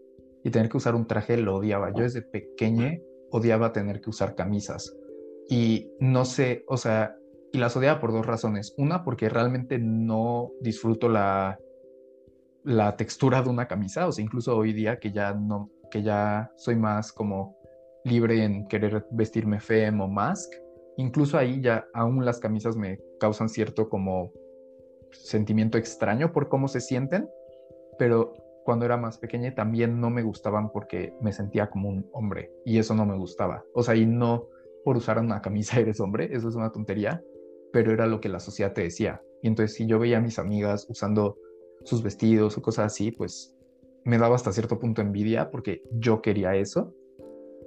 y 0.43 0.51
tener 0.51 0.69
que 0.69 0.77
usar 0.77 0.95
un 0.95 1.07
traje, 1.07 1.37
lo 1.37 1.55
odiaba. 1.55 1.91
Yo 1.95 2.03
desde 2.03 2.21
pequeña 2.21 2.99
odiaba 3.35 3.73
tener 3.73 3.99
que 3.99 4.09
usar 4.09 4.33
camisas. 4.33 4.95
Y 5.49 5.91
no 5.99 6.23
sé, 6.23 6.63
o 6.67 6.77
sea, 6.77 7.17
y 7.51 7.57
las 7.57 7.75
odiaba 7.75 7.99
por 7.99 8.13
dos 8.13 8.25
razones. 8.25 8.73
Una, 8.77 9.03
porque 9.03 9.27
realmente 9.29 9.77
no 9.77 10.51
disfruto 10.61 11.09
la, 11.09 11.59
la 12.63 12.95
textura 12.95 13.41
de 13.41 13.49
una 13.49 13.67
camisa, 13.67 14.07
o 14.07 14.11
sea, 14.11 14.23
incluso 14.23 14.55
hoy 14.55 14.71
día 14.73 14.99
que 14.99 15.11
ya 15.11 15.33
no, 15.33 15.69
que 15.91 16.01
ya 16.01 16.51
soy 16.55 16.77
más 16.77 17.11
como 17.11 17.57
libre 18.05 18.43
en 18.43 18.67
querer 18.67 19.05
vestirme 19.11 19.59
fem 19.59 19.99
o 19.99 20.07
mask, 20.07 20.51
incluso 20.97 21.37
ahí 21.37 21.61
ya 21.61 21.85
aún 21.93 22.23
las 22.23 22.39
camisas 22.39 22.77
me 22.77 22.99
causan 23.19 23.49
cierto 23.49 23.89
como 23.89 24.31
sentimiento 25.11 25.77
extraño 25.77 26.31
por 26.31 26.47
cómo 26.47 26.67
se 26.67 26.79
sienten, 26.79 27.29
pero 27.97 28.33
cuando 28.65 28.85
era 28.85 28.97
más 28.97 29.19
pequeña 29.19 29.53
también 29.53 30.01
no 30.01 30.09
me 30.09 30.23
gustaban 30.23 30.71
porque 30.71 31.13
me 31.21 31.31
sentía 31.31 31.69
como 31.69 31.87
un 31.87 32.09
hombre 32.11 32.51
y 32.65 32.79
eso 32.79 32.95
no 32.95 33.05
me 33.05 33.15
gustaba. 33.15 33.63
O 33.75 33.83
sea, 33.83 33.95
y 33.95 34.07
no 34.07 34.47
por 34.83 34.97
usar 34.97 35.19
una 35.19 35.41
camisa 35.41 35.79
eres 35.79 35.99
hombre, 35.99 36.29
eso 36.35 36.49
es 36.49 36.55
una 36.55 36.71
tontería, 36.71 37.23
pero 37.71 37.93
era 37.93 38.07
lo 38.07 38.19
que 38.19 38.27
la 38.27 38.39
sociedad 38.39 38.73
te 38.73 38.81
decía. 38.81 39.21
Y 39.43 39.47
entonces 39.47 39.77
si 39.77 39.85
yo 39.85 39.99
veía 39.99 40.17
a 40.17 40.21
mis 40.21 40.39
amigas 40.39 40.87
usando 40.89 41.37
sus 41.83 42.01
vestidos 42.01 42.57
o 42.57 42.61
cosas 42.63 42.87
así, 42.87 43.11
pues 43.11 43.55
me 44.03 44.17
daba 44.17 44.35
hasta 44.35 44.51
cierto 44.51 44.79
punto 44.79 45.01
envidia 45.01 45.51
porque 45.51 45.83
yo 45.91 46.23
quería 46.23 46.55
eso. 46.55 46.91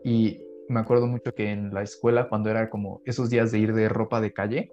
Y 0.03 0.43
me 0.69 0.81
acuerdo 0.81 1.07
mucho 1.07 1.33
que 1.33 1.53
en 1.53 1.73
la 1.73 1.83
escuela, 1.83 2.29
cuando 2.29 2.51
era 2.51 2.71
como 2.71 3.03
esos 3.05 3.31
días 3.31 3.53
de 3.53 3.61
ir 3.61 3.73
de 3.73 3.89
ropa 3.89 4.21
de 4.21 4.33
calle, 4.33 4.73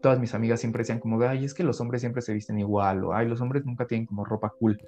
todas 0.00 0.18
mis 0.18 0.34
amigas 0.34 0.60
siempre 0.60 0.80
decían 0.80 0.98
como, 0.98 1.20
ay, 1.22 1.44
es 1.44 1.52
que 1.52 1.62
los 1.62 1.78
hombres 1.80 2.00
siempre 2.00 2.22
se 2.22 2.32
visten 2.32 2.58
igual, 2.58 3.04
o 3.04 3.12
ay, 3.12 3.28
los 3.28 3.40
hombres 3.42 3.66
nunca 3.66 3.86
tienen 3.86 4.06
como 4.06 4.24
ropa 4.24 4.54
cool. 4.58 4.78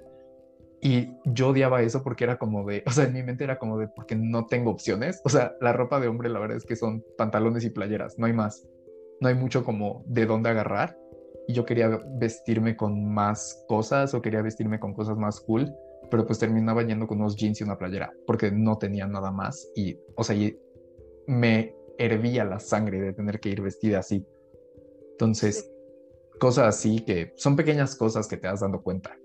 Y 0.81 1.09
yo 1.25 1.49
odiaba 1.49 1.81
eso 1.81 2.03
porque 2.03 2.23
era 2.25 2.37
como 2.37 2.65
de, 2.65 2.83
o 2.85 2.91
sea, 2.91 3.05
en 3.05 3.13
mi 3.13 3.23
mente 3.23 3.43
era 3.43 3.57
como 3.57 3.77
de, 3.77 3.87
porque 3.87 4.15
no 4.15 4.45
tengo 4.45 4.71
opciones. 4.71 5.21
O 5.23 5.29
sea, 5.29 5.55
la 5.61 5.73
ropa 5.73 5.99
de 5.99 6.07
hombre 6.07 6.29
la 6.29 6.39
verdad 6.39 6.57
es 6.57 6.65
que 6.65 6.75
son 6.75 7.03
pantalones 7.17 7.63
y 7.65 7.69
playeras, 7.69 8.17
no 8.17 8.25
hay 8.25 8.33
más. 8.33 8.67
No 9.21 9.29
hay 9.29 9.35
mucho 9.35 9.63
como 9.63 10.03
de 10.07 10.25
dónde 10.25 10.49
agarrar. 10.49 10.97
Y 11.47 11.53
yo 11.53 11.65
quería 11.65 11.99
vestirme 12.17 12.75
con 12.75 13.13
más 13.13 13.63
cosas 13.67 14.13
o 14.13 14.21
quería 14.21 14.41
vestirme 14.41 14.79
con 14.79 14.93
cosas 14.93 15.17
más 15.17 15.39
cool, 15.41 15.71
pero 16.09 16.25
pues 16.25 16.39
terminaba 16.39 16.83
yendo 16.83 17.07
con 17.07 17.19
unos 17.19 17.35
jeans 17.35 17.61
y 17.61 17.63
una 17.63 17.77
playera 17.77 18.11
porque 18.25 18.51
no 18.51 18.77
tenía 18.77 19.07
nada 19.07 19.31
más. 19.31 19.71
Y, 19.75 19.97
o 20.15 20.23
sea, 20.23 20.35
me 21.27 21.75
hervía 21.97 22.45
la 22.45 22.59
sangre 22.59 23.01
de 23.01 23.13
tener 23.13 23.39
que 23.39 23.49
ir 23.49 23.61
vestida 23.61 23.99
así. 23.99 24.25
Entonces, 25.11 25.71
cosas 26.39 26.67
así 26.67 26.99
que 26.99 27.33
son 27.37 27.55
pequeñas 27.55 27.95
cosas 27.95 28.27
que 28.27 28.37
te 28.37 28.47
das 28.47 28.59
dando 28.59 28.81
cuenta. 28.81 29.15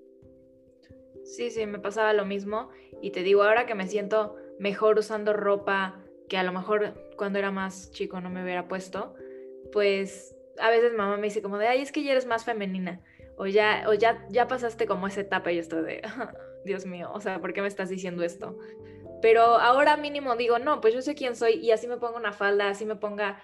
Sí, 1.31 1.51
sí, 1.51 1.65
me 1.65 1.79
pasaba 1.79 2.13
lo 2.13 2.25
mismo. 2.25 2.71
Y 3.01 3.13
te 3.13 3.23
digo, 3.23 3.45
ahora 3.45 3.65
que 3.65 3.77
me 3.77 3.87
siento 3.87 4.37
mejor 4.59 4.99
usando 4.99 5.33
ropa 5.33 6.03
que 6.29 6.37
a 6.37 6.43
lo 6.43 6.53
mejor 6.53 7.13
cuando 7.17 7.39
era 7.39 7.53
más 7.53 7.93
chico 7.93 8.21
no 8.21 8.31
me 8.31 8.43
hubiera 8.43 8.67
puesto, 8.67 9.15
pues 9.73 10.35
a 10.59 10.71
veces 10.71 10.93
mamá 10.93 11.17
me 11.17 11.29
dice 11.29 11.41
como 11.41 11.59
de, 11.59 11.69
ay, 11.69 11.83
es 11.83 11.93
que 11.93 12.03
ya 12.03 12.13
eres 12.13 12.27
más 12.27 12.45
femenina. 12.45 13.01
O 13.37 13.47
ya, 13.47 13.85
o 13.87 13.95
ya, 13.95 14.27
ya 14.29 14.49
pasaste 14.49 14.87
como 14.87 15.07
esa 15.07 15.21
etapa 15.21 15.53
y 15.53 15.57
yo 15.57 15.61
estoy 15.61 15.85
de, 15.85 16.03
Dios 16.65 16.85
mío, 16.85 17.11
o 17.15 17.21
sea, 17.21 17.41
¿por 17.41 17.53
qué 17.53 17.63
me 17.63 17.69
estás 17.69 17.89
diciendo 17.89 18.25
esto? 18.25 18.59
Pero 19.23 19.43
ahora 19.43 19.97
mínimo 19.97 20.35
digo, 20.35 20.59
no, 20.59 20.81
pues 20.81 20.95
yo 20.95 21.01
sé 21.01 21.15
quién 21.15 21.37
soy 21.37 21.55
y 21.55 21.71
así 21.71 21.87
me 21.87 21.97
pongo 21.97 22.17
una 22.17 22.33
falda, 22.33 22.69
así 22.69 22.85
me 22.85 22.97
ponga 22.97 23.41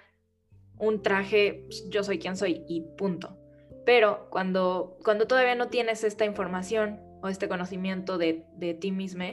un 0.77 1.01
traje, 1.01 1.63
pues, 1.67 1.89
yo 1.89 2.03
soy 2.03 2.19
quien 2.19 2.35
soy 2.35 2.65
y 2.67 2.81
punto. 2.97 3.37
Pero 3.85 4.27
cuando, 4.29 4.97
cuando 5.03 5.25
todavía 5.25 5.55
no 5.55 5.69
tienes 5.69 6.03
esta 6.03 6.25
información 6.25 7.06
o 7.27 7.29
este 7.29 7.47
conocimiento 7.47 8.17
de, 8.17 8.45
de 8.55 8.73
ti 8.73 8.91
mismo, 8.91 9.25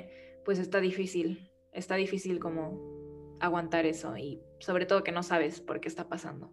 pues 0.45 0.59
está 0.59 0.81
difícil, 0.81 1.51
está 1.73 1.95
difícil 1.95 2.39
como 2.39 3.37
aguantar 3.41 3.87
eso 3.87 4.17
y 4.17 4.41
sobre 4.59 4.87
todo 4.87 5.05
que 5.05 5.13
no 5.13 5.23
sabes 5.23 5.61
por 5.61 5.81
qué 5.81 5.89
está 5.89 6.09
pasando. 6.09 6.53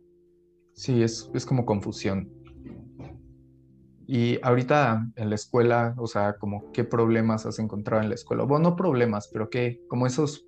Sí, 0.74 1.02
es, 1.02 1.30
es 1.34 1.46
como 1.46 1.66
confusión. 1.66 2.32
Y 4.08 4.40
ahorita 4.42 5.08
en 5.16 5.30
la 5.30 5.36
escuela, 5.36 5.96
o 5.98 6.08
sea, 6.08 6.38
como 6.38 6.72
qué 6.72 6.84
problemas 6.84 7.46
has 7.46 7.60
encontrado 7.60 8.04
en 8.04 8.10
la 8.10 8.16
escuela. 8.16 8.44
Bueno, 8.44 8.72
no 8.72 8.76
problemas, 8.76 9.30
pero 9.32 9.50
qué, 9.50 9.82
como 9.88 10.06
esos, 10.06 10.46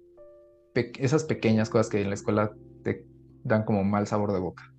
esas 0.76 1.24
pequeñas 1.24 1.70
cosas 1.70 1.90
que 1.90 2.02
en 2.02 2.10
la 2.10 2.16
escuela 2.16 2.54
te 2.84 3.06
dan 3.44 3.64
como 3.64 3.84
mal 3.84 4.08
sabor 4.08 4.34
de 4.34 4.40
boca. 4.40 4.74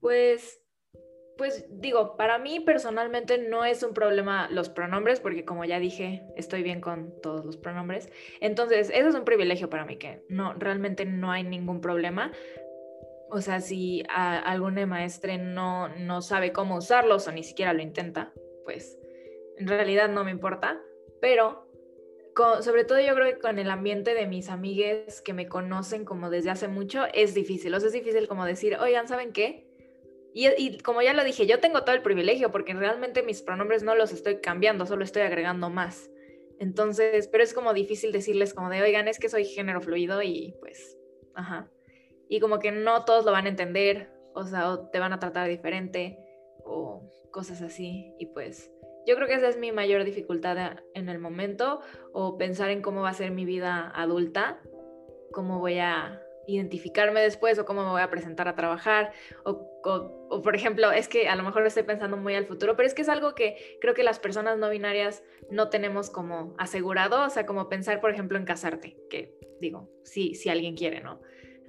Pues, 0.00 0.60
pues 1.36 1.66
digo, 1.68 2.16
para 2.16 2.38
mí 2.38 2.60
personalmente 2.60 3.38
no 3.38 3.64
es 3.64 3.82
un 3.82 3.92
problema 3.94 4.48
los 4.50 4.68
pronombres, 4.68 5.20
porque 5.20 5.44
como 5.44 5.64
ya 5.64 5.78
dije, 5.78 6.24
estoy 6.36 6.62
bien 6.62 6.80
con 6.80 7.20
todos 7.20 7.44
los 7.44 7.56
pronombres. 7.56 8.10
Entonces, 8.40 8.90
eso 8.94 9.08
es 9.08 9.14
un 9.14 9.24
privilegio 9.24 9.68
para 9.68 9.84
mí, 9.84 9.96
que 9.96 10.24
no, 10.28 10.54
realmente 10.54 11.04
no 11.04 11.30
hay 11.30 11.44
ningún 11.44 11.80
problema 11.80 12.32
o 13.28 13.40
sea, 13.40 13.60
si 13.60 14.04
a, 14.08 14.38
algún 14.38 14.74
maestre 14.88 15.38
no, 15.38 15.88
no 15.88 16.22
sabe 16.22 16.52
cómo 16.52 16.76
usarlos 16.76 17.26
o 17.26 17.32
ni 17.32 17.42
siquiera 17.42 17.72
lo 17.72 17.82
intenta, 17.82 18.32
pues 18.64 18.98
en 19.56 19.66
realidad 19.66 20.08
no 20.08 20.24
me 20.24 20.30
importa. 20.30 20.80
Pero 21.20 21.66
sobre 22.60 22.84
todo 22.84 23.00
yo 23.00 23.14
creo 23.14 23.34
que 23.34 23.40
con 23.40 23.58
el 23.58 23.70
ambiente 23.70 24.14
de 24.14 24.26
mis 24.26 24.48
amigues 24.50 25.22
que 25.22 25.32
me 25.32 25.48
conocen 25.48 26.04
como 26.04 26.30
desde 26.30 26.50
hace 26.50 26.68
mucho, 26.68 27.04
es 27.14 27.34
difícil. 27.34 27.74
O 27.74 27.80
sea, 27.80 27.88
es 27.88 27.94
difícil 27.94 28.28
como 28.28 28.44
decir, 28.44 28.76
oigan, 28.76 29.08
¿saben 29.08 29.32
qué? 29.32 29.65
Y, 30.38 30.78
como 30.80 31.00
ya 31.00 31.14
lo 31.14 31.24
dije, 31.24 31.46
yo 31.46 31.60
tengo 31.60 31.82
todo 31.82 31.94
el 31.94 32.02
privilegio 32.02 32.52
porque 32.52 32.74
realmente 32.74 33.22
mis 33.22 33.40
pronombres 33.40 33.82
no 33.82 33.94
los 33.94 34.12
estoy 34.12 34.42
cambiando, 34.42 34.84
solo 34.84 35.02
estoy 35.02 35.22
agregando 35.22 35.70
más. 35.70 36.10
Entonces, 36.58 37.28
pero 37.28 37.42
es 37.42 37.54
como 37.54 37.72
difícil 37.72 38.12
decirles 38.12 38.52
como 38.52 38.68
de, 38.68 38.82
oigan, 38.82 39.08
es 39.08 39.18
que 39.18 39.30
soy 39.30 39.46
género 39.46 39.80
fluido 39.80 40.22
y 40.22 40.54
pues, 40.60 40.98
ajá 41.34 41.70
y 42.28 42.40
como 42.40 42.58
que 42.58 42.72
no 42.72 43.04
todos 43.04 43.24
lo 43.24 43.32
van 43.32 43.46
a 43.46 43.50
entender, 43.50 44.10
o 44.34 44.44
sea, 44.44 44.70
o 44.70 44.88
te 44.88 44.98
van 44.98 45.12
a 45.12 45.18
tratar 45.18 45.48
diferente 45.48 46.18
o 46.64 47.02
cosas 47.30 47.62
así. 47.62 48.12
Y 48.18 48.26
pues 48.26 48.70
yo 49.06 49.14
creo 49.16 49.28
que 49.28 49.34
esa 49.34 49.48
es 49.48 49.58
mi 49.58 49.72
mayor 49.72 50.04
dificultad 50.04 50.78
en 50.94 51.08
el 51.08 51.18
momento 51.18 51.80
o 52.12 52.36
pensar 52.36 52.70
en 52.70 52.82
cómo 52.82 53.02
va 53.02 53.10
a 53.10 53.14
ser 53.14 53.30
mi 53.30 53.44
vida 53.44 53.92
adulta, 53.94 54.60
cómo 55.32 55.60
voy 55.60 55.78
a 55.78 56.20
identificarme 56.46 57.20
después 57.20 57.58
o 57.58 57.64
cómo 57.64 57.84
me 57.84 57.90
voy 57.90 58.02
a 58.02 58.10
presentar 58.10 58.48
a 58.48 58.54
trabajar 58.54 59.12
o, 59.44 59.68
o, 59.84 60.42
por 60.42 60.54
ejemplo 60.54 60.92
es 60.92 61.08
que 61.08 61.28
a 61.28 61.36
lo 61.36 61.42
mejor 61.42 61.66
estoy 61.66 61.82
pensando 61.82 62.16
muy 62.16 62.34
al 62.34 62.46
futuro 62.46 62.76
pero 62.76 62.86
es 62.86 62.94
que 62.94 63.02
es 63.02 63.08
algo 63.08 63.34
que 63.34 63.78
creo 63.80 63.94
que 63.94 64.02
las 64.02 64.18
personas 64.18 64.58
no 64.58 64.70
binarias 64.70 65.22
no 65.50 65.68
tenemos 65.70 66.10
como 66.10 66.54
asegurado 66.58 67.24
o 67.24 67.30
sea 67.30 67.46
como 67.46 67.68
pensar 67.68 68.00
por 68.00 68.10
ejemplo 68.10 68.38
en 68.38 68.44
casarte 68.44 68.96
que 69.10 69.34
digo 69.60 69.90
sí 70.04 70.34
si 70.34 70.48
alguien 70.48 70.76
quiere 70.76 71.00
no 71.00 71.20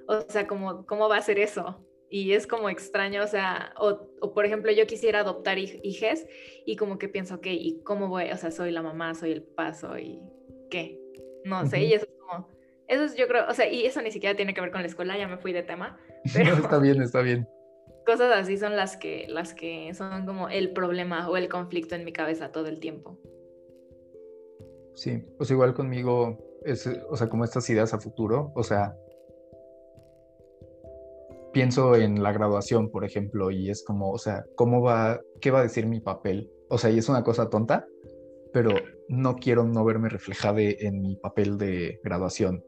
o 0.08 0.22
sea, 0.22 0.46
como, 0.46 0.86
¿cómo 0.86 1.08
va 1.08 1.18
a 1.18 1.22
ser 1.22 1.38
eso? 1.38 1.84
Y 2.10 2.32
es 2.32 2.46
como 2.46 2.70
extraño, 2.70 3.22
o 3.22 3.26
sea, 3.26 3.74
o, 3.78 4.32
por 4.32 4.46
ejemplo, 4.46 4.72
yo 4.72 4.86
quisiera 4.86 5.20
adoptar 5.20 5.58
hijes 5.58 6.26
y 6.64 6.76
como 6.76 6.98
que 6.98 7.10
pienso, 7.10 7.34
ok, 7.34 7.46
¿y 7.48 7.82
cómo 7.84 8.08
voy? 8.08 8.30
O 8.30 8.36
sea, 8.38 8.50
soy 8.50 8.70
la 8.70 8.80
mamá, 8.80 9.14
soy 9.14 9.32
el 9.32 9.42
paso 9.42 9.98
y 9.98 10.18
qué. 10.70 10.98
No 11.44 11.66
sé, 11.66 11.82
y 11.82 11.92
eso 11.92 12.06
eso 12.88 13.04
es 13.04 13.16
yo 13.16 13.28
creo, 13.28 13.44
o 13.48 13.54
sea, 13.54 13.70
y 13.70 13.84
eso 13.84 14.00
ni 14.02 14.10
siquiera 14.10 14.34
tiene 14.34 14.54
que 14.54 14.60
ver 14.60 14.70
con 14.70 14.80
la 14.80 14.88
escuela, 14.88 15.16
ya 15.16 15.28
me 15.28 15.38
fui 15.38 15.52
de 15.52 15.62
tema. 15.62 15.98
Pero 16.34 16.54
está 16.54 16.78
bien, 16.78 17.02
está 17.02 17.20
bien. 17.20 17.46
Cosas 18.06 18.34
así 18.34 18.56
son 18.56 18.74
las 18.74 18.96
que, 18.96 19.26
las 19.28 19.52
que 19.52 19.92
son 19.92 20.24
como 20.24 20.48
el 20.48 20.72
problema 20.72 21.28
o 21.28 21.36
el 21.36 21.48
conflicto 21.48 21.94
en 21.94 22.04
mi 22.04 22.12
cabeza 22.12 22.50
todo 22.50 22.66
el 22.66 22.80
tiempo. 22.80 23.18
Sí, 24.94 25.22
pues 25.36 25.50
igual 25.50 25.74
conmigo, 25.74 26.38
es, 26.64 26.90
o 27.08 27.16
sea, 27.16 27.28
como 27.28 27.44
estas 27.44 27.68
ideas 27.68 27.92
a 27.92 28.00
futuro, 28.00 28.50
o 28.56 28.62
sea, 28.62 28.96
pienso 31.52 31.94
en 31.96 32.22
la 32.22 32.32
graduación, 32.32 32.90
por 32.90 33.04
ejemplo, 33.04 33.50
y 33.50 33.70
es 33.70 33.84
como, 33.84 34.10
o 34.10 34.18
sea, 34.18 34.44
¿cómo 34.56 34.80
va, 34.80 35.20
qué 35.40 35.50
va 35.50 35.60
a 35.60 35.64
decir 35.64 35.86
mi 35.86 36.00
papel? 36.00 36.50
O 36.70 36.78
sea, 36.78 36.90
y 36.90 36.98
es 36.98 37.08
una 37.08 37.22
cosa 37.22 37.50
tonta, 37.50 37.86
pero 38.52 38.70
no 39.08 39.36
quiero 39.36 39.64
no 39.64 39.84
verme 39.84 40.08
reflejada 40.08 40.60
en 40.60 41.00
mi 41.00 41.16
papel 41.16 41.58
de 41.58 42.00
graduación. 42.02 42.64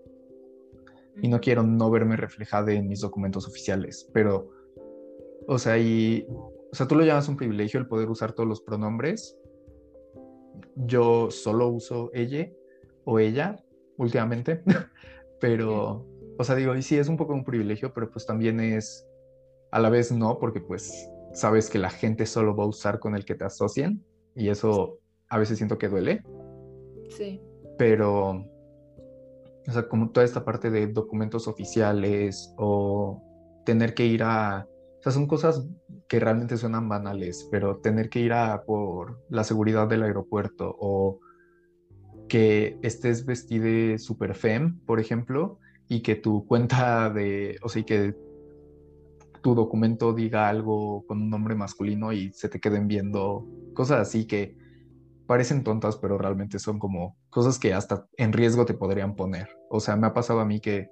Y 1.22 1.28
no 1.28 1.40
quiero 1.40 1.62
no 1.62 1.90
verme 1.90 2.16
reflejada 2.16 2.72
en 2.72 2.88
mis 2.88 3.00
documentos 3.00 3.46
oficiales, 3.46 4.08
pero, 4.12 4.50
o 5.46 5.58
sea, 5.58 5.78
y, 5.78 6.26
o 6.28 6.74
sea, 6.74 6.86
tú 6.86 6.94
lo 6.94 7.04
llamas 7.04 7.28
un 7.28 7.36
privilegio 7.36 7.80
el 7.80 7.86
poder 7.86 8.08
usar 8.08 8.32
todos 8.32 8.48
los 8.48 8.62
pronombres. 8.62 9.36
Yo 10.76 11.30
solo 11.30 11.68
uso 11.68 12.10
ella 12.14 12.50
o 13.04 13.18
ella 13.18 13.62
últimamente, 13.96 14.62
pero 15.40 16.06
o 16.40 16.44
sea, 16.44 16.56
digo, 16.56 16.74
y 16.74 16.80
sí 16.80 16.96
es 16.96 17.06
un 17.08 17.18
poco 17.18 17.34
un 17.34 17.44
privilegio, 17.44 17.92
pero 17.92 18.10
pues 18.10 18.24
también 18.24 18.60
es 18.60 19.06
a 19.72 19.78
la 19.78 19.90
vez 19.90 20.10
no, 20.10 20.38
porque 20.38 20.58
pues 20.58 21.06
sabes 21.34 21.68
que 21.68 21.78
la 21.78 21.90
gente 21.90 22.24
solo 22.24 22.56
va 22.56 22.64
a 22.64 22.68
usar 22.68 22.98
con 22.98 23.14
el 23.14 23.26
que 23.26 23.34
te 23.34 23.44
asocian 23.44 24.02
y 24.34 24.48
eso 24.48 24.98
a 25.28 25.36
veces 25.36 25.58
siento 25.58 25.76
que 25.76 25.88
duele. 25.90 26.22
Sí. 27.10 27.42
Pero, 27.76 28.49
o 29.66 29.72
sea, 29.72 29.88
como 29.88 30.10
toda 30.10 30.24
esta 30.24 30.44
parte 30.44 30.70
de 30.70 30.86
documentos 30.86 31.48
oficiales 31.48 32.54
o 32.56 33.22
tener 33.64 33.94
que 33.94 34.06
ir 34.06 34.22
a, 34.22 34.66
o 34.98 35.02
sea, 35.02 35.12
son 35.12 35.26
cosas 35.26 35.66
que 36.08 36.20
realmente 36.20 36.56
suenan 36.56 36.88
banales, 36.88 37.48
pero 37.50 37.78
tener 37.78 38.08
que 38.08 38.20
ir 38.20 38.32
a 38.32 38.64
por 38.64 39.22
la 39.28 39.44
seguridad 39.44 39.88
del 39.88 40.02
aeropuerto 40.02 40.74
o 40.78 41.20
que 42.28 42.78
estés 42.82 43.26
vestido 43.26 43.98
super 43.98 44.34
fem, 44.34 44.78
por 44.86 45.00
ejemplo, 45.00 45.58
y 45.88 46.02
que 46.02 46.14
tu 46.14 46.46
cuenta 46.46 47.10
de, 47.10 47.58
o 47.62 47.68
sea, 47.68 47.82
y 47.82 47.84
que 47.84 48.14
tu 49.42 49.54
documento 49.54 50.12
diga 50.12 50.48
algo 50.48 51.04
con 51.06 51.22
un 51.22 51.30
nombre 51.30 51.54
masculino 51.54 52.12
y 52.12 52.32
se 52.32 52.48
te 52.48 52.60
queden 52.60 52.88
viendo 52.88 53.46
cosas 53.74 54.00
así 54.00 54.26
que 54.26 54.54
parecen 55.30 55.62
tontas, 55.62 55.96
pero 55.96 56.18
realmente 56.18 56.58
son 56.58 56.80
como 56.80 57.16
cosas 57.30 57.60
que 57.60 57.72
hasta 57.72 58.04
en 58.16 58.32
riesgo 58.32 58.66
te 58.66 58.74
podrían 58.74 59.14
poner. 59.14 59.46
O 59.68 59.78
sea, 59.78 59.94
me 59.94 60.08
ha 60.08 60.12
pasado 60.12 60.40
a 60.40 60.44
mí 60.44 60.58
que 60.58 60.90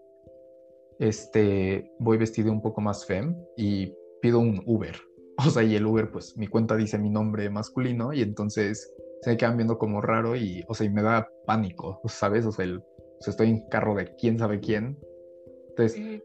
este, 1.00 1.90
voy 1.98 2.18
vestido 2.18 2.52
un 2.52 2.62
poco 2.62 2.80
más 2.80 3.04
fem 3.04 3.34
y 3.56 3.92
pido 4.22 4.38
un 4.38 4.62
Uber. 4.64 4.94
O 5.44 5.50
sea, 5.50 5.64
y 5.64 5.74
el 5.74 5.86
Uber, 5.86 6.12
pues 6.12 6.36
mi 6.36 6.46
cuenta 6.46 6.76
dice 6.76 6.98
mi 6.98 7.10
nombre 7.10 7.50
masculino 7.50 8.12
y 8.12 8.22
entonces 8.22 8.92
se 9.22 9.30
me 9.30 9.36
quedan 9.36 9.56
viendo 9.56 9.76
como 9.76 10.00
raro 10.00 10.36
y, 10.36 10.64
o 10.68 10.74
sea, 10.74 10.86
y 10.86 10.90
me 10.90 11.02
da 11.02 11.28
pánico, 11.44 12.00
¿sabes? 12.06 12.46
O 12.46 12.52
sea, 12.52 12.64
el 12.64 12.80
estoy 13.26 13.50
en 13.50 13.68
carro 13.68 13.96
de 13.96 14.14
quién 14.20 14.38
sabe 14.38 14.60
quién. 14.60 15.00
Entonces, 15.70 16.22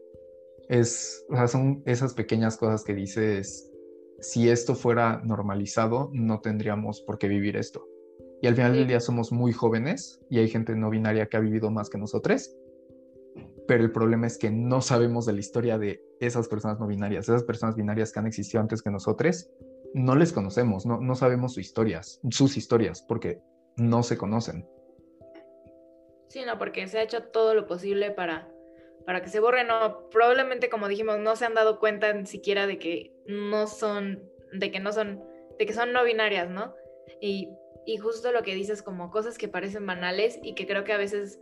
es, 0.68 1.26
o 1.30 1.34
sea, 1.34 1.48
son 1.48 1.82
esas 1.84 2.14
pequeñas 2.14 2.56
cosas 2.56 2.84
que 2.84 2.94
dices, 2.94 3.72
si 4.20 4.48
esto 4.48 4.76
fuera 4.76 5.20
normalizado, 5.24 6.10
no 6.12 6.40
tendríamos 6.40 7.00
por 7.00 7.18
qué 7.18 7.26
vivir 7.26 7.56
esto. 7.56 7.84
Y 8.44 8.46
al 8.46 8.56
final 8.56 8.74
del 8.74 8.86
día 8.86 9.00
somos 9.00 9.32
muy 9.32 9.54
jóvenes 9.54 10.20
y 10.28 10.38
hay 10.38 10.50
gente 10.50 10.76
no 10.76 10.90
binaria 10.90 11.24
que 11.30 11.38
ha 11.38 11.40
vivido 11.40 11.70
más 11.70 11.88
que 11.88 11.96
nosotros. 11.96 12.54
Pero 13.66 13.82
el 13.82 13.90
problema 13.90 14.26
es 14.26 14.36
que 14.36 14.50
no 14.50 14.82
sabemos 14.82 15.24
de 15.24 15.32
la 15.32 15.40
historia 15.40 15.78
de 15.78 16.04
esas 16.20 16.46
personas 16.46 16.78
no 16.78 16.86
binarias, 16.86 17.26
esas 17.26 17.44
personas 17.44 17.74
binarias 17.74 18.12
que 18.12 18.18
han 18.18 18.26
existido 18.26 18.60
antes 18.60 18.82
que 18.82 18.90
nosotros, 18.90 19.50
no 19.94 20.14
les 20.14 20.30
conocemos, 20.30 20.84
no, 20.84 21.00
no 21.00 21.14
sabemos 21.14 21.54
sus 21.54 21.64
historias, 21.64 22.20
sus 22.28 22.58
historias, 22.58 23.00
porque 23.08 23.40
no 23.78 24.02
se 24.02 24.18
conocen. 24.18 24.68
Sí, 26.28 26.42
no, 26.44 26.58
porque 26.58 26.86
se 26.86 26.98
ha 26.98 27.02
hecho 27.02 27.22
todo 27.22 27.54
lo 27.54 27.66
posible 27.66 28.10
para, 28.10 28.52
para 29.06 29.22
que 29.22 29.30
se 29.30 29.40
borren. 29.40 29.68
No, 29.68 30.10
probablemente, 30.10 30.68
como 30.68 30.88
dijimos, 30.88 31.18
no 31.18 31.34
se 31.34 31.46
han 31.46 31.54
dado 31.54 31.80
cuenta 31.80 32.12
ni 32.12 32.26
siquiera 32.26 32.66
de 32.66 32.78
que 32.78 33.16
no 33.26 33.66
son, 33.68 34.22
de 34.52 34.70
que 34.70 34.80
no 34.80 34.92
son, 34.92 35.24
de 35.58 35.64
que 35.64 35.72
son 35.72 35.94
no 35.94 36.04
binarias, 36.04 36.50
¿no? 36.50 36.74
Y, 37.22 37.48
y 37.86 37.98
justo 37.98 38.32
lo 38.32 38.42
que 38.42 38.54
dices, 38.54 38.82
como 38.82 39.10
cosas 39.10 39.38
que 39.38 39.48
parecen 39.48 39.86
banales 39.86 40.38
y 40.42 40.54
que 40.54 40.66
creo 40.66 40.84
que 40.84 40.92
a 40.92 40.98
veces, 40.98 41.40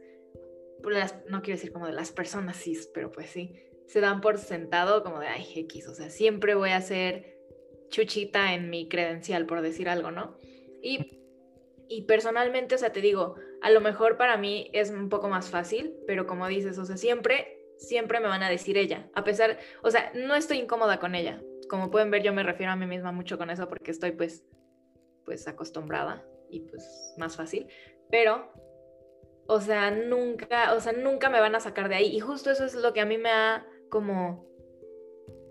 pues, 0.82 1.14
no 1.28 1.42
quiero 1.42 1.56
decir 1.56 1.72
como 1.72 1.86
de 1.86 1.92
las 1.92 2.12
personas 2.12 2.56
cis, 2.56 2.90
pero 2.92 3.12
pues 3.12 3.30
sí, 3.30 3.54
se 3.86 4.00
dan 4.00 4.20
por 4.20 4.38
sentado 4.38 5.02
como 5.02 5.20
de, 5.20 5.28
ay, 5.28 5.46
X, 5.54 5.88
o 5.88 5.94
sea, 5.94 6.10
siempre 6.10 6.54
voy 6.54 6.70
a 6.70 6.80
ser 6.80 7.38
chuchita 7.90 8.54
en 8.54 8.70
mi 8.70 8.88
credencial, 8.88 9.46
por 9.46 9.60
decir 9.60 9.88
algo, 9.88 10.10
¿no? 10.10 10.36
Y, 10.82 11.20
y 11.88 12.02
personalmente, 12.02 12.74
o 12.74 12.78
sea, 12.78 12.92
te 12.92 13.00
digo, 13.00 13.36
a 13.60 13.70
lo 13.70 13.80
mejor 13.80 14.16
para 14.16 14.36
mí 14.36 14.70
es 14.72 14.90
un 14.90 15.08
poco 15.08 15.28
más 15.28 15.50
fácil, 15.50 15.94
pero 16.06 16.26
como 16.26 16.48
dices, 16.48 16.78
o 16.78 16.84
sea, 16.84 16.96
siempre, 16.96 17.66
siempre 17.76 18.18
me 18.18 18.28
van 18.28 18.42
a 18.42 18.50
decir 18.50 18.78
ella, 18.78 19.10
a 19.14 19.22
pesar, 19.24 19.58
o 19.82 19.90
sea, 19.90 20.10
no 20.14 20.34
estoy 20.34 20.58
incómoda 20.58 20.98
con 20.98 21.14
ella. 21.14 21.40
Como 21.68 21.90
pueden 21.90 22.10
ver, 22.10 22.22
yo 22.22 22.32
me 22.34 22.42
refiero 22.42 22.72
a 22.72 22.76
mí 22.76 22.86
misma 22.86 23.12
mucho 23.12 23.38
con 23.38 23.48
eso 23.48 23.68
porque 23.68 23.92
estoy 23.92 24.12
pues, 24.12 24.44
pues 25.24 25.46
acostumbrada 25.48 26.26
y 26.52 26.60
pues 26.60 27.14
más 27.18 27.36
fácil, 27.36 27.66
pero 28.10 28.52
o 29.46 29.60
sea, 29.60 29.90
nunca, 29.90 30.72
o 30.74 30.80
sea, 30.80 30.92
nunca 30.92 31.28
me 31.28 31.40
van 31.40 31.54
a 31.54 31.60
sacar 31.60 31.88
de 31.88 31.96
ahí. 31.96 32.16
Y 32.16 32.20
justo 32.20 32.50
eso 32.50 32.64
es 32.64 32.74
lo 32.74 32.92
que 32.92 33.00
a 33.00 33.06
mí 33.06 33.18
me 33.18 33.30
ha 33.30 33.66
como 33.90 34.46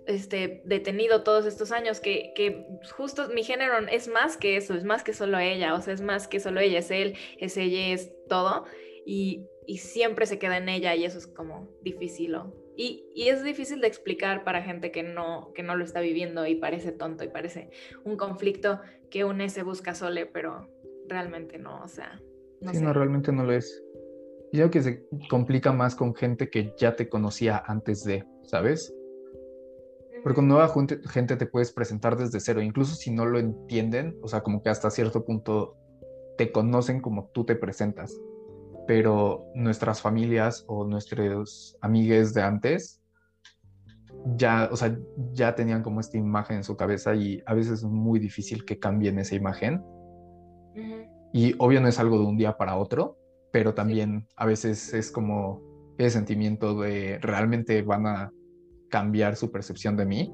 este, 0.08 0.62
detenido 0.66 1.24
todos 1.24 1.46
estos 1.46 1.72
años, 1.72 2.00
que, 2.00 2.34
que, 2.36 2.66
justo 2.96 3.30
mi 3.30 3.44
género 3.44 3.78
es 3.92 4.08
más 4.08 4.38
que 4.38 4.58
eso, 4.58 4.74
es 4.74 4.84
más 4.84 5.04
que 5.04 5.14
solo 5.14 5.38
ella, 5.40 5.76
o 5.76 5.82
sea, 5.82 5.94
es 5.94 6.02
más 6.02 6.28
que 6.28 6.40
solo 6.40 6.60
ella, 6.60 6.80
es 6.80 6.92
él, 6.92 7.16
es 7.38 7.58
ella, 7.58 7.94
es 7.94 8.12
todo, 8.28 8.66
y, 9.06 9.46
y 9.68 9.78
siempre 9.78 10.26
se 10.26 10.40
queda 10.40 10.58
en 10.58 10.70
ella 10.70 10.96
y 10.96 11.06
eso 11.06 11.18
es 11.18 11.28
como 11.28 11.70
difícil. 11.82 12.36
Y, 12.76 13.06
y, 13.14 13.30
es 13.30 13.44
difícil 13.44 13.82
de 13.82 13.88
explicar 13.88 14.44
para 14.44 14.64
gente 14.64 14.92
que 14.92 15.04
no, 15.04 15.52
que 15.54 15.62
no 15.62 15.76
lo 15.76 15.84
está 15.84 16.00
viviendo 16.00 16.48
y 16.48 16.56
parece 16.56 16.92
tonto 16.92 17.24
y 17.24 17.28
parece 17.28 17.70
un 18.04 18.18
conflicto 18.18 18.82
que 19.12 19.24
une 19.26 19.50
se 19.50 19.62
busca 19.62 19.94
sole, 19.94 20.26
pero 20.26 20.68
realmente 21.12 21.58
no, 21.58 21.84
o 21.84 21.88
sea. 21.88 22.20
No 22.62 22.74
sí, 22.74 22.82
no, 22.82 22.94
realmente 22.94 23.32
no 23.32 23.44
lo 23.44 23.54
es. 23.54 23.84
Yo 24.52 24.70
creo 24.70 24.72
que 24.72 24.82
se 24.82 25.06
complica 25.30 25.72
más 25.72 25.96
con 25.96 26.14
gente 26.14 26.50
que 26.50 26.74
ya 26.78 26.96
te 26.96 27.10
conocía 27.10 27.64
antes 27.66 28.04
de, 28.04 28.26
¿sabes? 28.44 28.94
Porque 30.24 30.36
con 30.36 30.48
nueva 30.48 30.72
gente 31.10 31.36
te 31.36 31.46
puedes 31.46 31.72
presentar 31.72 32.18
desde 32.18 32.40
cero, 32.40 32.62
incluso 32.62 32.96
si 32.96 33.12
no 33.12 33.26
lo 33.26 33.40
entienden, 33.40 34.18
o 34.22 34.28
sea, 34.28 34.42
como 34.42 34.62
que 34.62 34.70
hasta 34.70 34.92
cierto 34.92 35.26
punto 35.26 35.78
te 36.38 36.52
conocen 36.52 37.02
como 37.02 37.30
tú 37.34 37.46
te 37.46 37.56
presentas. 37.56 38.20
Pero 38.88 39.48
nuestras 39.56 40.02
familias 40.02 40.66
o 40.68 40.86
nuestros 40.86 41.78
amigues 41.82 42.34
de 42.34 42.42
antes 42.42 43.02
ya, 44.36 44.70
o 44.72 44.76
sea, 44.76 44.98
ya 45.34 45.56
tenían 45.56 45.84
como 45.84 46.00
esta 46.00 46.18
imagen 46.18 46.58
en 46.58 46.64
su 46.64 46.76
cabeza 46.76 47.16
y 47.16 47.42
a 47.46 47.54
veces 47.54 47.80
es 47.80 47.84
muy 47.84 48.20
difícil 48.20 48.66
que 48.66 48.80
cambien 48.80 49.20
esa 49.20 49.36
imagen. 49.36 49.84
Y 51.34 51.56
obvio 51.58 51.82
no 51.82 51.88
es 51.88 52.00
algo 52.00 52.20
de 52.20 52.26
un 52.26 52.38
día 52.38 52.58
para 52.58 52.78
otro, 52.78 53.18
pero 53.52 53.74
también 53.74 54.28
a 54.36 54.46
veces 54.46 54.94
es 54.94 55.12
como 55.12 55.62
ese 55.98 56.12
sentimiento 56.12 56.80
de 56.80 57.20
realmente 57.20 57.82
van 57.82 58.08
a 58.08 58.32
cambiar 58.90 59.36
su 59.36 59.52
percepción 59.52 59.96
de 59.96 60.06
mí. 60.06 60.34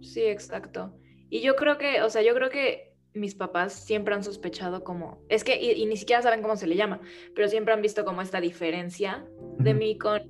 Sí, 0.00 0.22
exacto. 0.22 0.96
Y 1.30 1.40
yo 1.40 1.56
creo 1.56 1.78
que, 1.78 2.02
o 2.02 2.10
sea, 2.10 2.22
yo 2.22 2.34
creo 2.34 2.50
que 2.50 2.94
mis 3.14 3.34
papás 3.34 3.72
siempre 3.72 4.14
han 4.14 4.24
sospechado 4.24 4.84
como, 4.84 5.24
es 5.28 5.44
que, 5.44 5.56
y, 5.60 5.86
ni 5.86 5.96
siquiera 5.96 6.22
saben 6.22 6.42
cómo 6.42 6.56
se 6.56 6.66
le 6.66 6.76
llama, 6.76 7.00
pero 7.34 7.48
siempre 7.48 7.72
han 7.72 7.82
visto 7.82 8.04
como 8.04 8.22
esta 8.22 8.40
diferencia 8.40 9.26
de 9.58 9.74
mí 9.74 9.98
con 9.98 10.22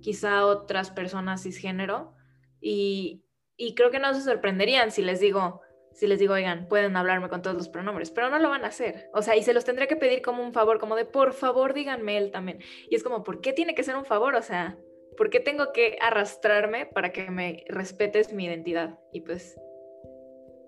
quizá 0.00 0.46
otras 0.46 0.90
personas 0.90 1.42
cisgénero. 1.42 2.14
Y, 2.60 3.24
y 3.56 3.74
creo 3.74 3.90
que 3.90 3.98
no 3.98 4.14
se 4.14 4.22
sorprenderían 4.22 4.90
si 4.90 5.02
les 5.02 5.20
digo, 5.20 5.60
si 6.00 6.06
les 6.06 6.18
digo, 6.18 6.32
oigan, 6.32 6.66
pueden 6.66 6.96
hablarme 6.96 7.28
con 7.28 7.42
todos 7.42 7.54
los 7.54 7.68
pronombres, 7.68 8.10
pero 8.10 8.30
no 8.30 8.38
lo 8.38 8.48
van 8.48 8.64
a 8.64 8.68
hacer. 8.68 9.10
O 9.12 9.20
sea, 9.20 9.36
y 9.36 9.42
se 9.42 9.52
los 9.52 9.66
tendré 9.66 9.86
que 9.86 9.96
pedir 9.96 10.22
como 10.22 10.42
un 10.42 10.54
favor, 10.54 10.78
como 10.78 10.96
de, 10.96 11.04
por 11.04 11.34
favor, 11.34 11.74
díganme 11.74 12.16
él 12.16 12.30
también. 12.30 12.60
Y 12.88 12.94
es 12.94 13.02
como, 13.02 13.22
¿por 13.22 13.42
qué 13.42 13.52
tiene 13.52 13.74
que 13.74 13.82
ser 13.82 13.96
un 13.96 14.06
favor? 14.06 14.34
O 14.34 14.40
sea, 14.40 14.78
¿por 15.18 15.28
qué 15.28 15.40
tengo 15.40 15.72
que 15.74 15.98
arrastrarme 16.00 16.86
para 16.86 17.12
que 17.12 17.30
me 17.30 17.64
respetes 17.68 18.32
mi 18.32 18.46
identidad? 18.46 18.98
Y 19.12 19.20
pues, 19.20 19.60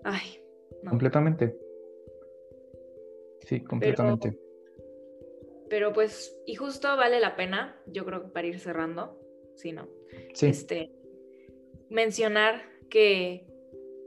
ay. 0.03 0.39
Completamente. 0.87 1.57
Sí, 3.39 3.63
completamente. 3.63 4.37
Pero, 5.67 5.93
pues, 5.93 6.39
y 6.45 6.53
justo 6.53 6.95
vale 6.95 7.19
la 7.19 7.35
pena, 7.35 7.81
yo 7.87 8.05
creo 8.05 8.21
que 8.21 8.29
para 8.29 8.45
ir 8.45 8.59
cerrando, 8.59 9.19
sí, 9.55 9.71
¿no? 9.71 9.89
Sí. 10.35 10.45
Este, 10.45 10.91
mencionar 11.89 12.61
que, 12.91 13.47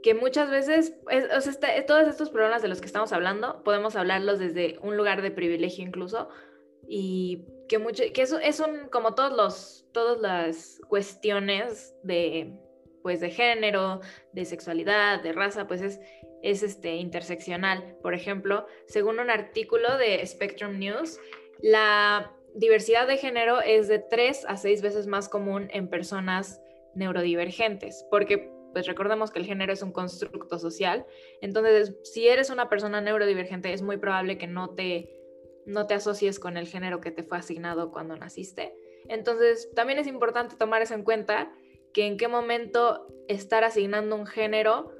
que 0.07 0.13
muchas 0.13 0.49
veces, 0.49 0.95
o 1.35 1.41
sea, 1.41 1.85
todos 1.85 2.07
estos 2.07 2.29
problemas 2.29 2.61
de 2.61 2.69
los 2.69 2.79
que 2.79 2.85
estamos 2.85 3.11
hablando, 3.11 3.61
podemos 3.65 3.97
hablarlos 3.97 4.39
desde 4.39 4.79
un 4.81 4.95
lugar 4.95 5.21
de 5.21 5.31
privilegio 5.31 5.83
incluso, 5.83 6.29
y 6.87 7.43
que 7.67 7.77
mucho, 7.77 8.05
que 8.13 8.21
eso 8.21 8.39
es 8.39 8.61
un, 8.61 8.87
como 8.87 9.15
todos 9.15 9.35
los, 9.35 9.85
todas 9.91 10.21
las 10.21 10.79
cuestiones 10.87 11.93
de, 12.03 12.57
pues 13.03 13.19
de 13.19 13.31
género, 13.31 13.99
de 14.31 14.45
sexualidad, 14.45 15.21
de 15.21 15.33
raza, 15.33 15.67
pues 15.67 15.81
es, 15.81 15.99
es 16.41 16.63
este, 16.63 16.95
interseccional. 16.95 17.97
Por 18.01 18.13
ejemplo, 18.13 18.65
según 18.85 19.19
un 19.19 19.29
artículo 19.29 19.97
de 19.97 20.25
Spectrum 20.25 20.79
News, 20.79 21.19
la 21.61 22.31
diversidad 22.55 23.07
de 23.07 23.17
género 23.17 23.59
es 23.59 23.89
de 23.89 23.99
tres 23.99 24.45
a 24.47 24.55
seis 24.55 24.81
veces 24.81 25.05
más 25.05 25.27
común 25.27 25.67
en 25.73 25.89
personas 25.89 26.61
neurodivergentes, 26.95 28.05
porque 28.09 28.55
pues 28.77 28.85
recordemos 28.85 29.31
que 29.31 29.39
el 29.39 29.45
género 29.47 29.73
es 29.73 29.81
un 29.81 29.91
constructo 29.91 30.59
social, 30.59 31.07
entonces 31.41 31.95
si 32.03 32.27
eres 32.27 32.51
una 32.51 32.69
persona 32.69 33.01
neurodivergente 33.01 33.73
es 33.73 33.81
muy 33.81 33.97
probable 33.97 34.37
que 34.37 34.45
no 34.45 34.69
te 34.75 35.09
no 35.65 35.87
te 35.87 35.95
asocies 35.95 36.39
con 36.39 36.57
el 36.57 36.67
género 36.67 37.01
que 37.01 37.09
te 37.09 37.23
fue 37.23 37.39
asignado 37.39 37.91
cuando 37.91 38.15
naciste. 38.15 38.75
Entonces, 39.09 39.67
también 39.73 39.97
es 39.97 40.05
importante 40.05 40.55
tomar 40.57 40.83
eso 40.83 40.93
en 40.93 41.03
cuenta, 41.03 41.51
que 41.91 42.05
en 42.05 42.17
qué 42.17 42.27
momento 42.27 43.07
estar 43.27 43.63
asignando 43.63 44.15
un 44.15 44.27
género 44.27 44.91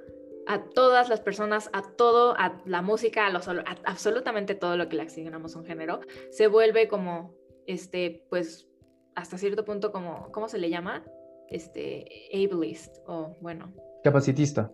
a 0.47 0.63
todas 0.63 1.07
las 1.07 1.21
personas, 1.21 1.69
a 1.71 1.83
todo, 1.83 2.35
a 2.35 2.59
la 2.65 2.81
música, 2.81 3.27
a, 3.27 3.31
absolutamente 3.85 4.55
todo 4.55 4.75
lo 4.75 4.89
que 4.89 4.95
le 4.95 5.03
asignamos 5.03 5.55
un 5.55 5.65
género, 5.65 5.99
se 6.31 6.47
vuelve 6.47 6.87
como, 6.87 7.35
este, 7.67 8.25
pues, 8.31 8.67
hasta 9.13 9.37
cierto 9.37 9.63
punto 9.63 9.91
como, 9.91 10.31
¿cómo 10.31 10.49
se 10.49 10.57
le 10.57 10.71
llama? 10.71 11.05
Este, 11.49 12.05
ableist, 12.33 12.97
o 13.07 13.37
bueno. 13.41 13.73
Capacitista. 14.03 14.71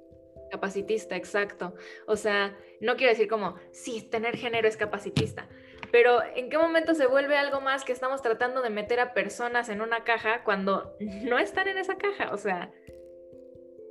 Capacitista, 0.51 1.15
exacto. 1.15 1.73
O 2.07 2.15
sea, 2.15 2.55
no 2.79 2.95
quiero 2.95 3.12
decir 3.12 3.27
como, 3.27 3.55
sí, 3.71 4.07
tener 4.09 4.38
género 4.38 4.67
es 4.67 4.77
capacitista, 4.77 5.47
pero 5.91 6.19
¿en 6.36 6.49
qué 6.49 6.57
momento 6.57 6.93
se 6.93 7.07
vuelve 7.07 7.38
algo 7.38 7.62
más 7.62 7.83
que 7.83 7.91
estamos 7.91 8.21
tratando 8.21 8.62
de 8.62 8.69
meter 8.69 8.99
a 8.99 9.13
personas 9.13 9.69
en 9.69 9.81
una 9.81 10.03
caja 10.03 10.43
cuando 10.43 10.95
no 11.23 11.39
están 11.39 11.67
en 11.67 11.77
esa 11.77 11.97
caja? 11.97 12.33
O 12.33 12.38
sea, 12.38 12.71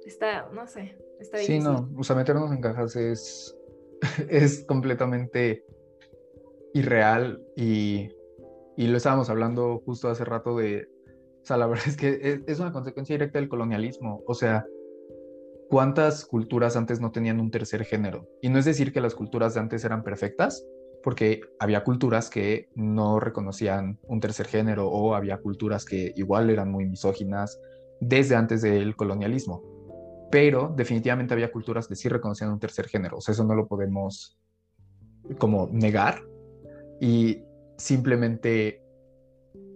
está, 0.07 0.49
no 0.53 0.67
sé, 0.67 0.97
está 1.21 1.39
difícil. 1.39 1.63
Sí, 1.63 1.69
no, 1.69 1.89
o 1.97 2.05
sea, 2.05 2.17
meternos 2.17 2.53
en 2.53 2.61
cajas 2.61 2.97
es, 2.97 3.57
es 4.29 4.65
completamente 4.65 5.65
irreal 6.75 7.43
y, 7.57 8.09
y 8.77 8.87
lo 8.87 8.97
estábamos 8.97 9.31
hablando 9.31 9.83
justo 9.85 10.09
hace 10.09 10.25
rato 10.25 10.57
de, 10.57 10.92
o 11.43 11.47
sea, 11.47 11.57
la 11.57 11.67
verdad 11.69 11.87
es 11.89 11.97
que 11.97 12.43
es 12.47 12.61
una 12.61 12.73
consecuencia 12.73 13.15
directa 13.15 13.39
del 13.39 13.49
colonialismo, 13.49 14.23
o 14.27 14.35
sea, 14.35 14.65
¿cuántas 15.69 16.25
culturas 16.25 16.77
antes 16.77 17.01
no 17.01 17.13
tenían 17.13 17.41
un 17.41 17.51
tercer 17.51 17.85
género? 17.85 18.29
Y 18.41 18.49
no 18.49 18.59
es 18.59 18.65
decir 18.65 18.93
que 18.93 19.01
las 19.01 19.15
culturas 19.15 19.55
de 19.55 19.61
antes 19.61 19.85
eran 19.85 20.05
perfectas, 20.05 20.65
porque 21.03 21.41
había 21.59 21.83
culturas 21.83 22.31
que 22.31 22.69
no 22.77 23.19
reconocían 23.19 23.99
un 24.05 24.21
tercer 24.21 24.47
género 24.47 24.89
o 24.89 25.15
había 25.15 25.39
culturas 25.39 25.85
que 25.85 26.13
igual 26.15 26.49
eran 26.51 26.71
muy 26.71 26.87
misóginas 26.87 27.61
desde 28.01 28.37
antes 28.37 28.63
del 28.63 28.95
colonialismo. 28.95 29.63
Pero 30.31 30.73
definitivamente 30.77 31.35
había 31.35 31.51
culturas 31.51 31.89
que 31.89 31.97
sí 31.97 32.09
reconocían 32.09 32.53
un 32.53 32.61
tercer 32.61 32.87
género, 32.87 33.19
o 33.19 33.21
sea, 33.21 33.33
eso 33.33 33.45
no 33.45 33.55
lo 33.55 33.67
podemos 33.67 34.39
como 35.39 35.69
negar. 35.73 36.23
Y 37.01 37.43
simplemente 37.77 38.82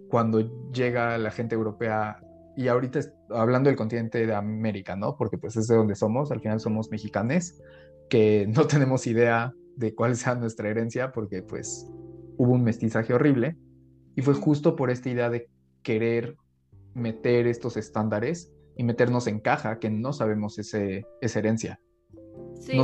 cuando 0.09 0.71
llega 0.71 1.19
la 1.19 1.31
gente 1.31 1.55
europea 1.55 2.21
y 2.57 2.69
ahorita 2.69 3.01
hablando 3.31 3.69
del 3.69 3.77
continente 3.77 4.27
de 4.27 4.35
América, 4.35 4.97
¿no? 4.97 5.17
Porque 5.17 5.37
pues 5.37 5.57
es 5.57 5.69
de 5.69 5.77
donde 5.77 5.95
somos, 5.95 6.33
al 6.33 6.41
final 6.41 6.59
somos 6.59 6.91
mexicanes, 6.91 7.63
que 8.09 8.47
no 8.57 8.67
tenemos 8.67 9.07
idea 9.07 9.53
de 9.77 9.95
cuál 9.95 10.17
sea 10.17 10.35
nuestra 10.35 10.71
herencia, 10.71 11.13
porque 11.13 11.43
pues 11.43 11.87
hubo 12.39 12.53
un 12.53 12.65
mestizaje 12.65 13.13
horrible, 13.13 13.57
y 14.15 14.23
fue 14.23 14.35
justo 14.35 14.75
por 14.77 14.91
esta 14.91 15.11
idea 15.11 15.29
de 15.29 15.49
querer 15.83 16.37
meter 16.95 17.47
estos 17.47 17.77
estándares 17.77 18.51
y 18.77 18.85
meternos 18.85 19.27
en 19.27 19.41
caja, 19.41 19.79
que 19.79 19.91
no 19.91 20.15
sabemos 20.15 20.59
ese, 20.59 21.07
esa 21.21 21.39
herencia. 21.39 21.81
Sí. 22.55 22.81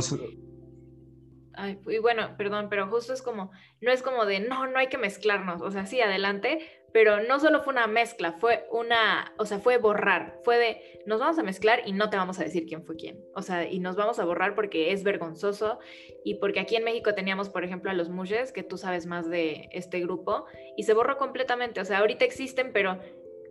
y 1.87 1.97
bueno, 1.97 2.37
perdón, 2.37 2.67
pero 2.69 2.87
justo 2.87 3.13
es 3.13 3.23
como, 3.23 3.51
no 3.81 3.91
es 3.91 4.03
como 4.03 4.25
de, 4.25 4.39
no, 4.41 4.67
no 4.67 4.77
hay 4.77 4.87
que 4.87 4.99
mezclarnos, 4.99 5.61
o 5.63 5.71
sea, 5.71 5.87
sí, 5.87 5.99
adelante, 5.99 6.59
pero 6.93 7.21
no 7.23 7.39
solo 7.39 7.63
fue 7.63 7.73
una 7.73 7.87
mezcla, 7.87 8.33
fue 8.33 8.65
una, 8.71 9.33
o 9.39 9.45
sea, 9.45 9.59
fue 9.59 9.77
borrar, 9.77 10.39
fue 10.43 10.57
de, 10.57 11.01
nos 11.07 11.19
vamos 11.19 11.39
a 11.39 11.43
mezclar 11.43 11.81
y 11.85 11.91
no 11.91 12.11
te 12.11 12.17
vamos 12.17 12.39
a 12.39 12.43
decir 12.43 12.65
quién 12.67 12.85
fue 12.85 12.95
quién, 12.95 13.25
o 13.33 13.41
sea, 13.41 13.69
y 13.69 13.79
nos 13.79 13.95
vamos 13.95 14.19
a 14.19 14.25
borrar 14.25 14.53
porque 14.53 14.93
es 14.93 15.03
vergonzoso 15.03 15.79
y 16.23 16.35
porque 16.35 16.59
aquí 16.59 16.75
en 16.75 16.83
México 16.83 17.15
teníamos, 17.15 17.49
por 17.49 17.63
ejemplo, 17.63 17.89
a 17.89 17.95
los 17.95 18.09
Mushes, 18.09 18.53
que 18.53 18.61
tú 18.61 18.77
sabes 18.77 19.07
más 19.07 19.27
de 19.27 19.69
este 19.71 19.99
grupo, 20.01 20.45
y 20.77 20.83
se 20.83 20.93
borró 20.93 21.17
completamente, 21.17 21.81
o 21.81 21.85
sea, 21.85 21.97
ahorita 21.97 22.25
existen, 22.25 22.71
pero, 22.71 22.99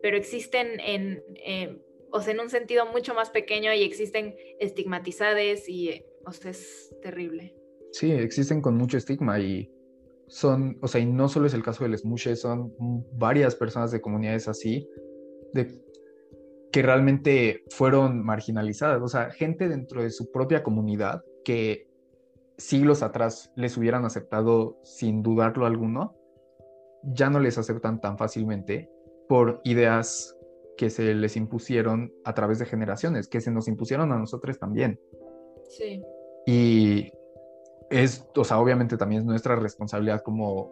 pero 0.01 0.17
existen 0.17 0.79
en, 0.79 1.25
eh, 1.45 1.83
o 2.13 2.21
sea, 2.21 2.35
en 2.35 2.41
un 2.41 2.49
sentido 2.49 2.87
mucho 2.87 3.13
más 3.13 3.31
pequeño 3.31 3.73
y 3.73 3.83
existen 3.83 4.37
estigmatizades 4.61 5.69
y, 5.69 6.05
o 6.25 6.33
sea, 6.33 6.53
es 6.53 6.95
terrible. 7.03 7.57
Sí, 7.91 8.13
existen 8.13 8.63
con 8.63 8.77
mucho 8.77 8.97
estigma 8.99 9.41
y 9.41 9.69
son, 10.33 10.79
o 10.81 10.89
sea, 10.89 10.99
y 10.99 11.05
no 11.05 11.29
solo 11.29 11.47
es 11.47 11.53
el 11.53 11.63
caso 11.63 11.85
de 11.85 11.91
los 11.91 12.07
mushes, 12.07 12.41
son 12.41 12.73
varias 13.13 13.55
personas 13.55 13.91
de 13.91 14.01
comunidades 14.01 14.49
así, 14.49 14.89
de, 15.53 15.79
que 16.73 16.81
realmente 16.81 17.65
fueron 17.69 18.25
marginalizadas, 18.25 19.03
o 19.03 19.09
sea, 19.09 19.31
gente 19.31 19.69
dentro 19.69 20.03
de 20.03 20.09
su 20.09 20.33
propia 20.33 20.63
comunidad 20.63 21.23
que 21.45 21.87
siglos 22.57 23.03
atrás 23.03 23.53
les 23.57 23.77
hubieran 23.77 24.07
aceptado 24.07 24.79
sin 24.85 25.23
dudarlo 25.23 25.67
alguno, 25.67 26.17
ya 27.03 27.29
no 27.29 27.39
les 27.39 27.59
aceptan 27.59 28.01
tan 28.01 28.17
fácilmente 28.17 28.89
por 29.29 29.61
ideas 29.65 30.35
que 30.79 30.89
se 30.89 31.15
les 31.15 31.37
impusieron 31.37 32.11
a 32.25 32.33
través 32.33 32.59
de 32.59 32.65
generaciones, 32.65 33.29
que 33.29 33.43
se 33.43 33.51
nos 33.51 33.69
impusieron 33.69 34.11
a 34.13 34.19
nosotros 34.19 34.59
también. 34.59 34.99
Sí. 35.69 36.03
Y 36.47 37.13
obviamente 38.53 38.97
también 38.97 39.23
es 39.23 39.27
nuestra 39.27 39.57
responsabilidad 39.57 40.23
como 40.23 40.71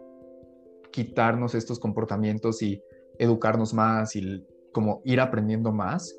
quitarnos 0.91 1.55
estos 1.55 1.79
comportamientos 1.79 2.61
y 2.61 2.81
educarnos 3.19 3.73
más 3.73 4.15
y 4.15 4.45
como 4.73 5.01
ir 5.05 5.19
aprendiendo 5.19 5.71
más, 5.71 6.15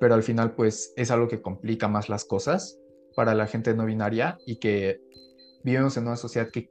pero 0.00 0.14
al 0.14 0.22
final 0.22 0.54
pues 0.54 0.92
es 0.96 1.10
algo 1.10 1.28
que 1.28 1.42
complica 1.42 1.88
más 1.88 2.08
las 2.08 2.24
cosas 2.24 2.78
para 3.14 3.34
la 3.34 3.46
gente 3.46 3.74
no 3.74 3.84
binaria 3.84 4.38
y 4.46 4.56
que 4.56 5.00
vivimos 5.64 5.96
en 5.96 6.06
una 6.06 6.16
sociedad 6.16 6.50
que 6.50 6.70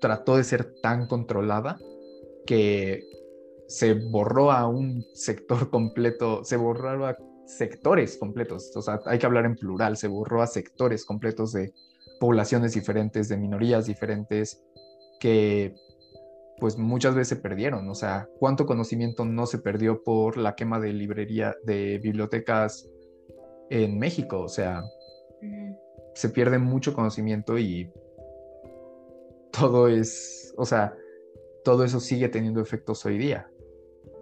trató 0.00 0.36
de 0.36 0.44
ser 0.44 0.74
tan 0.82 1.06
controlada 1.06 1.78
que 2.46 3.02
se 3.66 3.94
borró 3.94 4.50
a 4.50 4.66
un 4.66 5.04
sector 5.14 5.70
completo, 5.70 6.44
se 6.44 6.56
borró 6.56 7.06
a 7.06 7.16
sectores 7.46 8.16
completos, 8.16 8.70
o 8.76 8.82
sea, 8.82 9.00
hay 9.06 9.18
que 9.18 9.26
hablar 9.26 9.44
en 9.44 9.56
plural, 9.56 9.96
se 9.96 10.06
borró 10.06 10.42
a 10.42 10.46
sectores 10.46 11.04
completos 11.04 11.52
de 11.52 11.72
poblaciones 12.20 12.74
diferentes, 12.74 13.28
de 13.28 13.38
minorías 13.38 13.86
diferentes, 13.86 14.62
que 15.18 15.74
pues 16.58 16.76
muchas 16.76 17.14
veces 17.14 17.28
se 17.28 17.42
perdieron. 17.42 17.88
O 17.88 17.94
sea, 17.94 18.28
¿cuánto 18.38 18.66
conocimiento 18.66 19.24
no 19.24 19.46
se 19.46 19.58
perdió 19.58 20.04
por 20.04 20.36
la 20.36 20.54
quema 20.54 20.78
de 20.78 20.92
librería, 20.92 21.56
de 21.64 21.98
bibliotecas 21.98 22.88
en 23.70 23.98
México? 23.98 24.40
O 24.40 24.48
sea, 24.48 24.82
se 26.14 26.28
pierde 26.28 26.58
mucho 26.58 26.92
conocimiento 26.92 27.58
y 27.58 27.90
todo 29.50 29.88
es, 29.88 30.52
o 30.58 30.66
sea, 30.66 30.94
todo 31.64 31.84
eso 31.84 32.00
sigue 32.00 32.28
teniendo 32.28 32.60
efectos 32.60 33.04
hoy 33.06 33.16
día. 33.16 33.50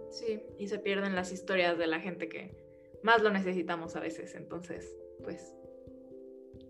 Sí, 0.09 0.41
y 0.57 0.67
se 0.67 0.79
pierden 0.79 1.15
las 1.15 1.33
historias 1.33 1.77
de 1.77 1.87
la 1.87 1.99
gente 1.99 2.29
que 2.29 2.55
más 3.03 3.21
lo 3.21 3.29
necesitamos 3.29 3.97
a 3.97 3.99
veces. 3.99 4.35
Entonces, 4.35 4.97
pues, 5.21 5.53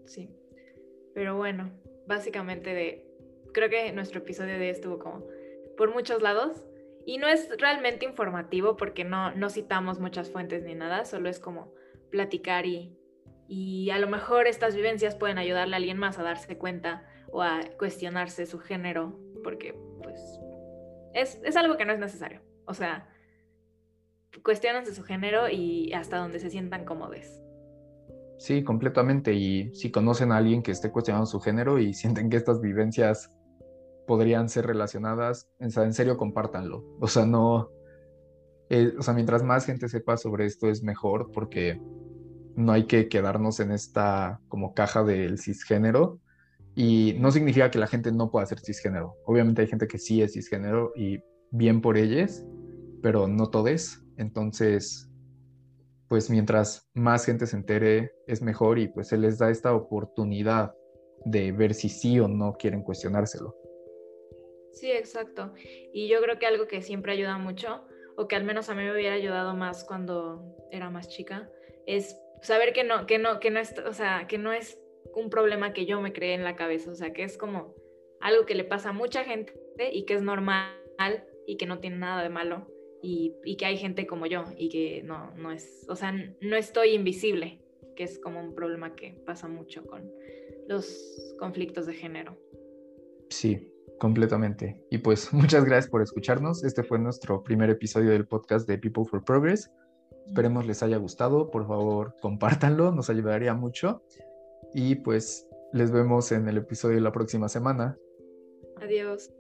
sí. 0.06 0.36
Pero 1.20 1.36
bueno, 1.36 1.70
básicamente 2.08 2.74
de, 2.74 3.06
creo 3.54 3.70
que 3.70 3.92
nuestro 3.92 4.20
episodio 4.20 4.58
de 4.58 4.70
estuvo 4.70 5.00
como 5.00 5.28
por 5.76 5.94
muchos 5.94 6.22
lados 6.22 6.64
y 7.06 7.18
no 7.18 7.28
es 7.28 7.50
realmente 7.58 8.06
informativo 8.06 8.78
porque 8.78 9.04
no, 9.04 9.36
no 9.36 9.50
citamos 9.50 10.00
muchas 10.00 10.32
fuentes 10.32 10.64
ni 10.64 10.76
nada, 10.76 11.04
solo 11.04 11.28
es 11.28 11.42
como 11.42 11.74
platicar 12.10 12.66
y, 12.66 12.98
y 13.50 13.90
a 13.90 14.00
lo 14.00 14.08
mejor 14.08 14.48
estas 14.48 14.78
vivencias 14.78 15.18
pueden 15.18 15.38
ayudarle 15.38 15.76
a 15.76 15.80
alguien 15.80 15.98
más 15.98 16.18
a 16.20 16.24
darse 16.24 16.58
cuenta 16.58 17.06
o 17.34 17.42
a 17.42 17.64
cuestionarse 17.78 18.46
su 18.46 18.60
género 18.60 19.20
porque 19.44 19.76
pues 20.02 20.40
es, 21.14 21.42
es 21.44 21.58
algo 21.58 21.76
que 21.76 21.84
no 21.84 21.92
es 21.92 22.00
necesario. 22.00 22.40
O 22.64 22.74
sea, 22.74 23.10
cuestionanse 24.42 24.96
su 24.96 25.04
género 25.04 25.50
y 25.50 25.92
hasta 25.92 26.16
donde 26.16 26.40
se 26.40 26.50
sientan 26.50 26.86
cómodos. 26.86 27.42
Sí, 28.40 28.64
completamente. 28.64 29.34
Y 29.34 29.76
si 29.76 29.92
conocen 29.92 30.32
a 30.32 30.38
alguien 30.38 30.64
que 30.64 30.72
esté 30.72 30.92
cuestionando 30.92 31.28
su 31.28 31.40
género 31.42 31.78
y 31.78 31.94
sienten 31.94 32.30
que 32.30 32.38
estas 32.38 32.62
vivencias 32.62 33.30
podrían 34.08 34.50
ser 34.50 34.66
relacionadas, 34.66 35.48
en 35.60 35.94
serio, 35.94 36.18
compártanlo. 36.18 36.84
O 37.00 37.08
sea, 37.08 37.26
no. 37.26 37.70
Eh, 38.70 38.94
o 38.98 39.04
sea, 39.04 39.14
mientras 39.14 39.44
más 39.44 39.66
gente 39.66 39.90
sepa 39.90 40.18
sobre 40.18 40.46
esto 40.46 40.70
es 40.70 40.84
mejor 40.84 41.32
porque 41.32 41.80
no 42.56 42.72
hay 42.72 42.86
que 42.86 43.08
quedarnos 43.08 43.60
en 43.60 43.72
esta 43.72 44.40
como 44.48 44.74
caja 44.74 45.04
del 45.04 45.38
cisgénero. 45.38 46.20
Y 46.76 47.18
no 47.20 47.32
significa 47.32 47.70
que 47.70 47.80
la 47.80 47.88
gente 47.88 48.12
no 48.12 48.32
pueda 48.32 48.46
ser 48.46 48.60
cisgénero. 48.60 49.16
Obviamente 49.26 49.64
hay 49.64 49.68
gente 49.68 49.88
que 49.88 50.00
sí 50.00 50.22
es 50.22 50.34
cisgénero 50.34 50.94
y 50.96 51.20
bien 51.52 51.82
por 51.82 51.98
ellos, 51.98 52.46
pero 53.02 53.28
no 53.28 53.50
todos. 53.50 54.02
Entonces, 54.18 55.09
pues 56.10 56.30
mientras 56.30 56.90
más 56.96 57.26
gente 57.26 57.46
se 57.46 57.56
entere 57.56 58.12
es 58.28 58.42
mejor 58.42 58.80
y 58.80 58.88
pues 58.88 59.08
se 59.08 59.18
les 59.18 59.38
da 59.38 59.52
esta 59.52 59.74
oportunidad 59.74 60.74
de 61.24 61.52
ver 61.52 61.74
si 61.76 61.88
sí 61.88 62.20
o 62.20 62.28
no 62.28 62.54
quieren 62.54 62.84
cuestionárselo. 62.84 63.56
Sí, 64.74 64.92
exacto. 64.92 65.54
Y 65.94 66.08
yo 66.08 66.20
creo 66.22 66.40
que 66.40 66.48
algo 66.48 66.68
que 66.68 66.82
siempre 66.82 67.14
ayuda 67.14 67.38
mucho, 67.38 67.86
o 68.18 68.28
que 68.28 68.36
al 68.36 68.44
menos 68.44 68.70
a 68.70 68.76
mí 68.76 68.84
me 68.84 68.92
hubiera 68.92 69.16
ayudado 69.16 69.56
más 69.56 69.84
cuando 69.84 70.56
era 70.72 70.90
más 70.90 71.08
chica, 71.10 71.50
es 71.86 72.18
saber 72.42 72.74
que 72.74 72.84
no, 72.84 73.06
que 73.06 73.20
no, 73.20 73.40
que 73.40 73.52
no 73.52 73.60
es, 73.60 73.76
o 73.80 73.94
sea, 73.94 74.26
que 74.28 74.38
no 74.38 74.52
es 74.52 74.80
un 75.14 75.30
problema 75.30 75.74
que 75.74 75.86
yo 75.86 76.02
me 76.02 76.14
creé 76.14 76.34
en 76.34 76.44
la 76.44 76.56
cabeza, 76.56 76.92
o 76.92 76.96
sea, 76.96 77.14
que 77.14 77.24
es 77.24 77.38
como 77.38 77.76
algo 78.20 78.46
que 78.46 78.56
le 78.56 78.64
pasa 78.64 78.90
a 78.90 78.94
mucha 78.94 79.24
gente 79.24 79.54
y 79.92 80.06
que 80.06 80.16
es 80.16 80.22
normal 80.22 80.74
y 81.46 81.58
que 81.58 81.66
no 81.66 81.80
tiene 81.80 81.98
nada 81.98 82.24
de 82.24 82.30
malo 82.30 82.68
y, 83.02 83.56
que 83.58 83.66
hay 83.66 83.78
gente 83.78 84.08
como 84.08 84.26
yo 84.26 84.46
y 84.58 84.70
que 84.70 85.04
no, 85.04 85.32
no 85.36 85.52
es, 85.52 85.86
o 85.90 85.96
sea, 85.96 86.14
no 86.42 86.56
estoy 86.56 86.92
invisible, 86.92 87.62
que 87.96 88.04
es 88.04 88.20
como 88.20 88.40
un 88.42 88.54
problema 88.56 88.96
que 88.96 89.22
pasa 89.26 89.48
mucho 89.48 89.86
con 89.86 90.10
los 90.68 91.36
conflictos 91.40 91.86
de 91.86 91.94
género. 91.94 92.38
Sí, 93.30 93.72
completamente. 94.00 94.84
Y 94.90 95.00
pues 95.00 95.34
muchas 95.34 95.66
gracias 95.66 95.90
por 95.90 96.02
escucharnos. 96.02 96.64
Este 96.64 96.84
fue 96.84 97.00
nuestro 97.00 97.44
primer 97.44 97.70
episodio 97.70 98.12
del 98.12 98.28
podcast 98.28 98.68
de 98.68 98.78
People 98.78 99.06
for 99.06 99.24
Progress. 99.24 99.72
Esperemos 100.28 100.66
les 100.66 100.84
haya 100.84 100.98
gustado. 100.98 101.50
Por 101.50 101.68
favor, 101.68 102.16
compártanlo, 102.22 102.92
nos 102.92 103.10
ayudaría 103.10 103.54
mucho. 103.54 104.04
Y 104.74 104.96
pues 104.96 105.48
les 105.74 105.92
vemos 105.92 106.32
en 106.32 106.48
el 106.48 106.58
episodio 106.58 106.96
de 106.96 107.02
la 107.02 107.12
próxima 107.12 107.50
semana. 107.50 107.98
Adiós. 108.82 109.32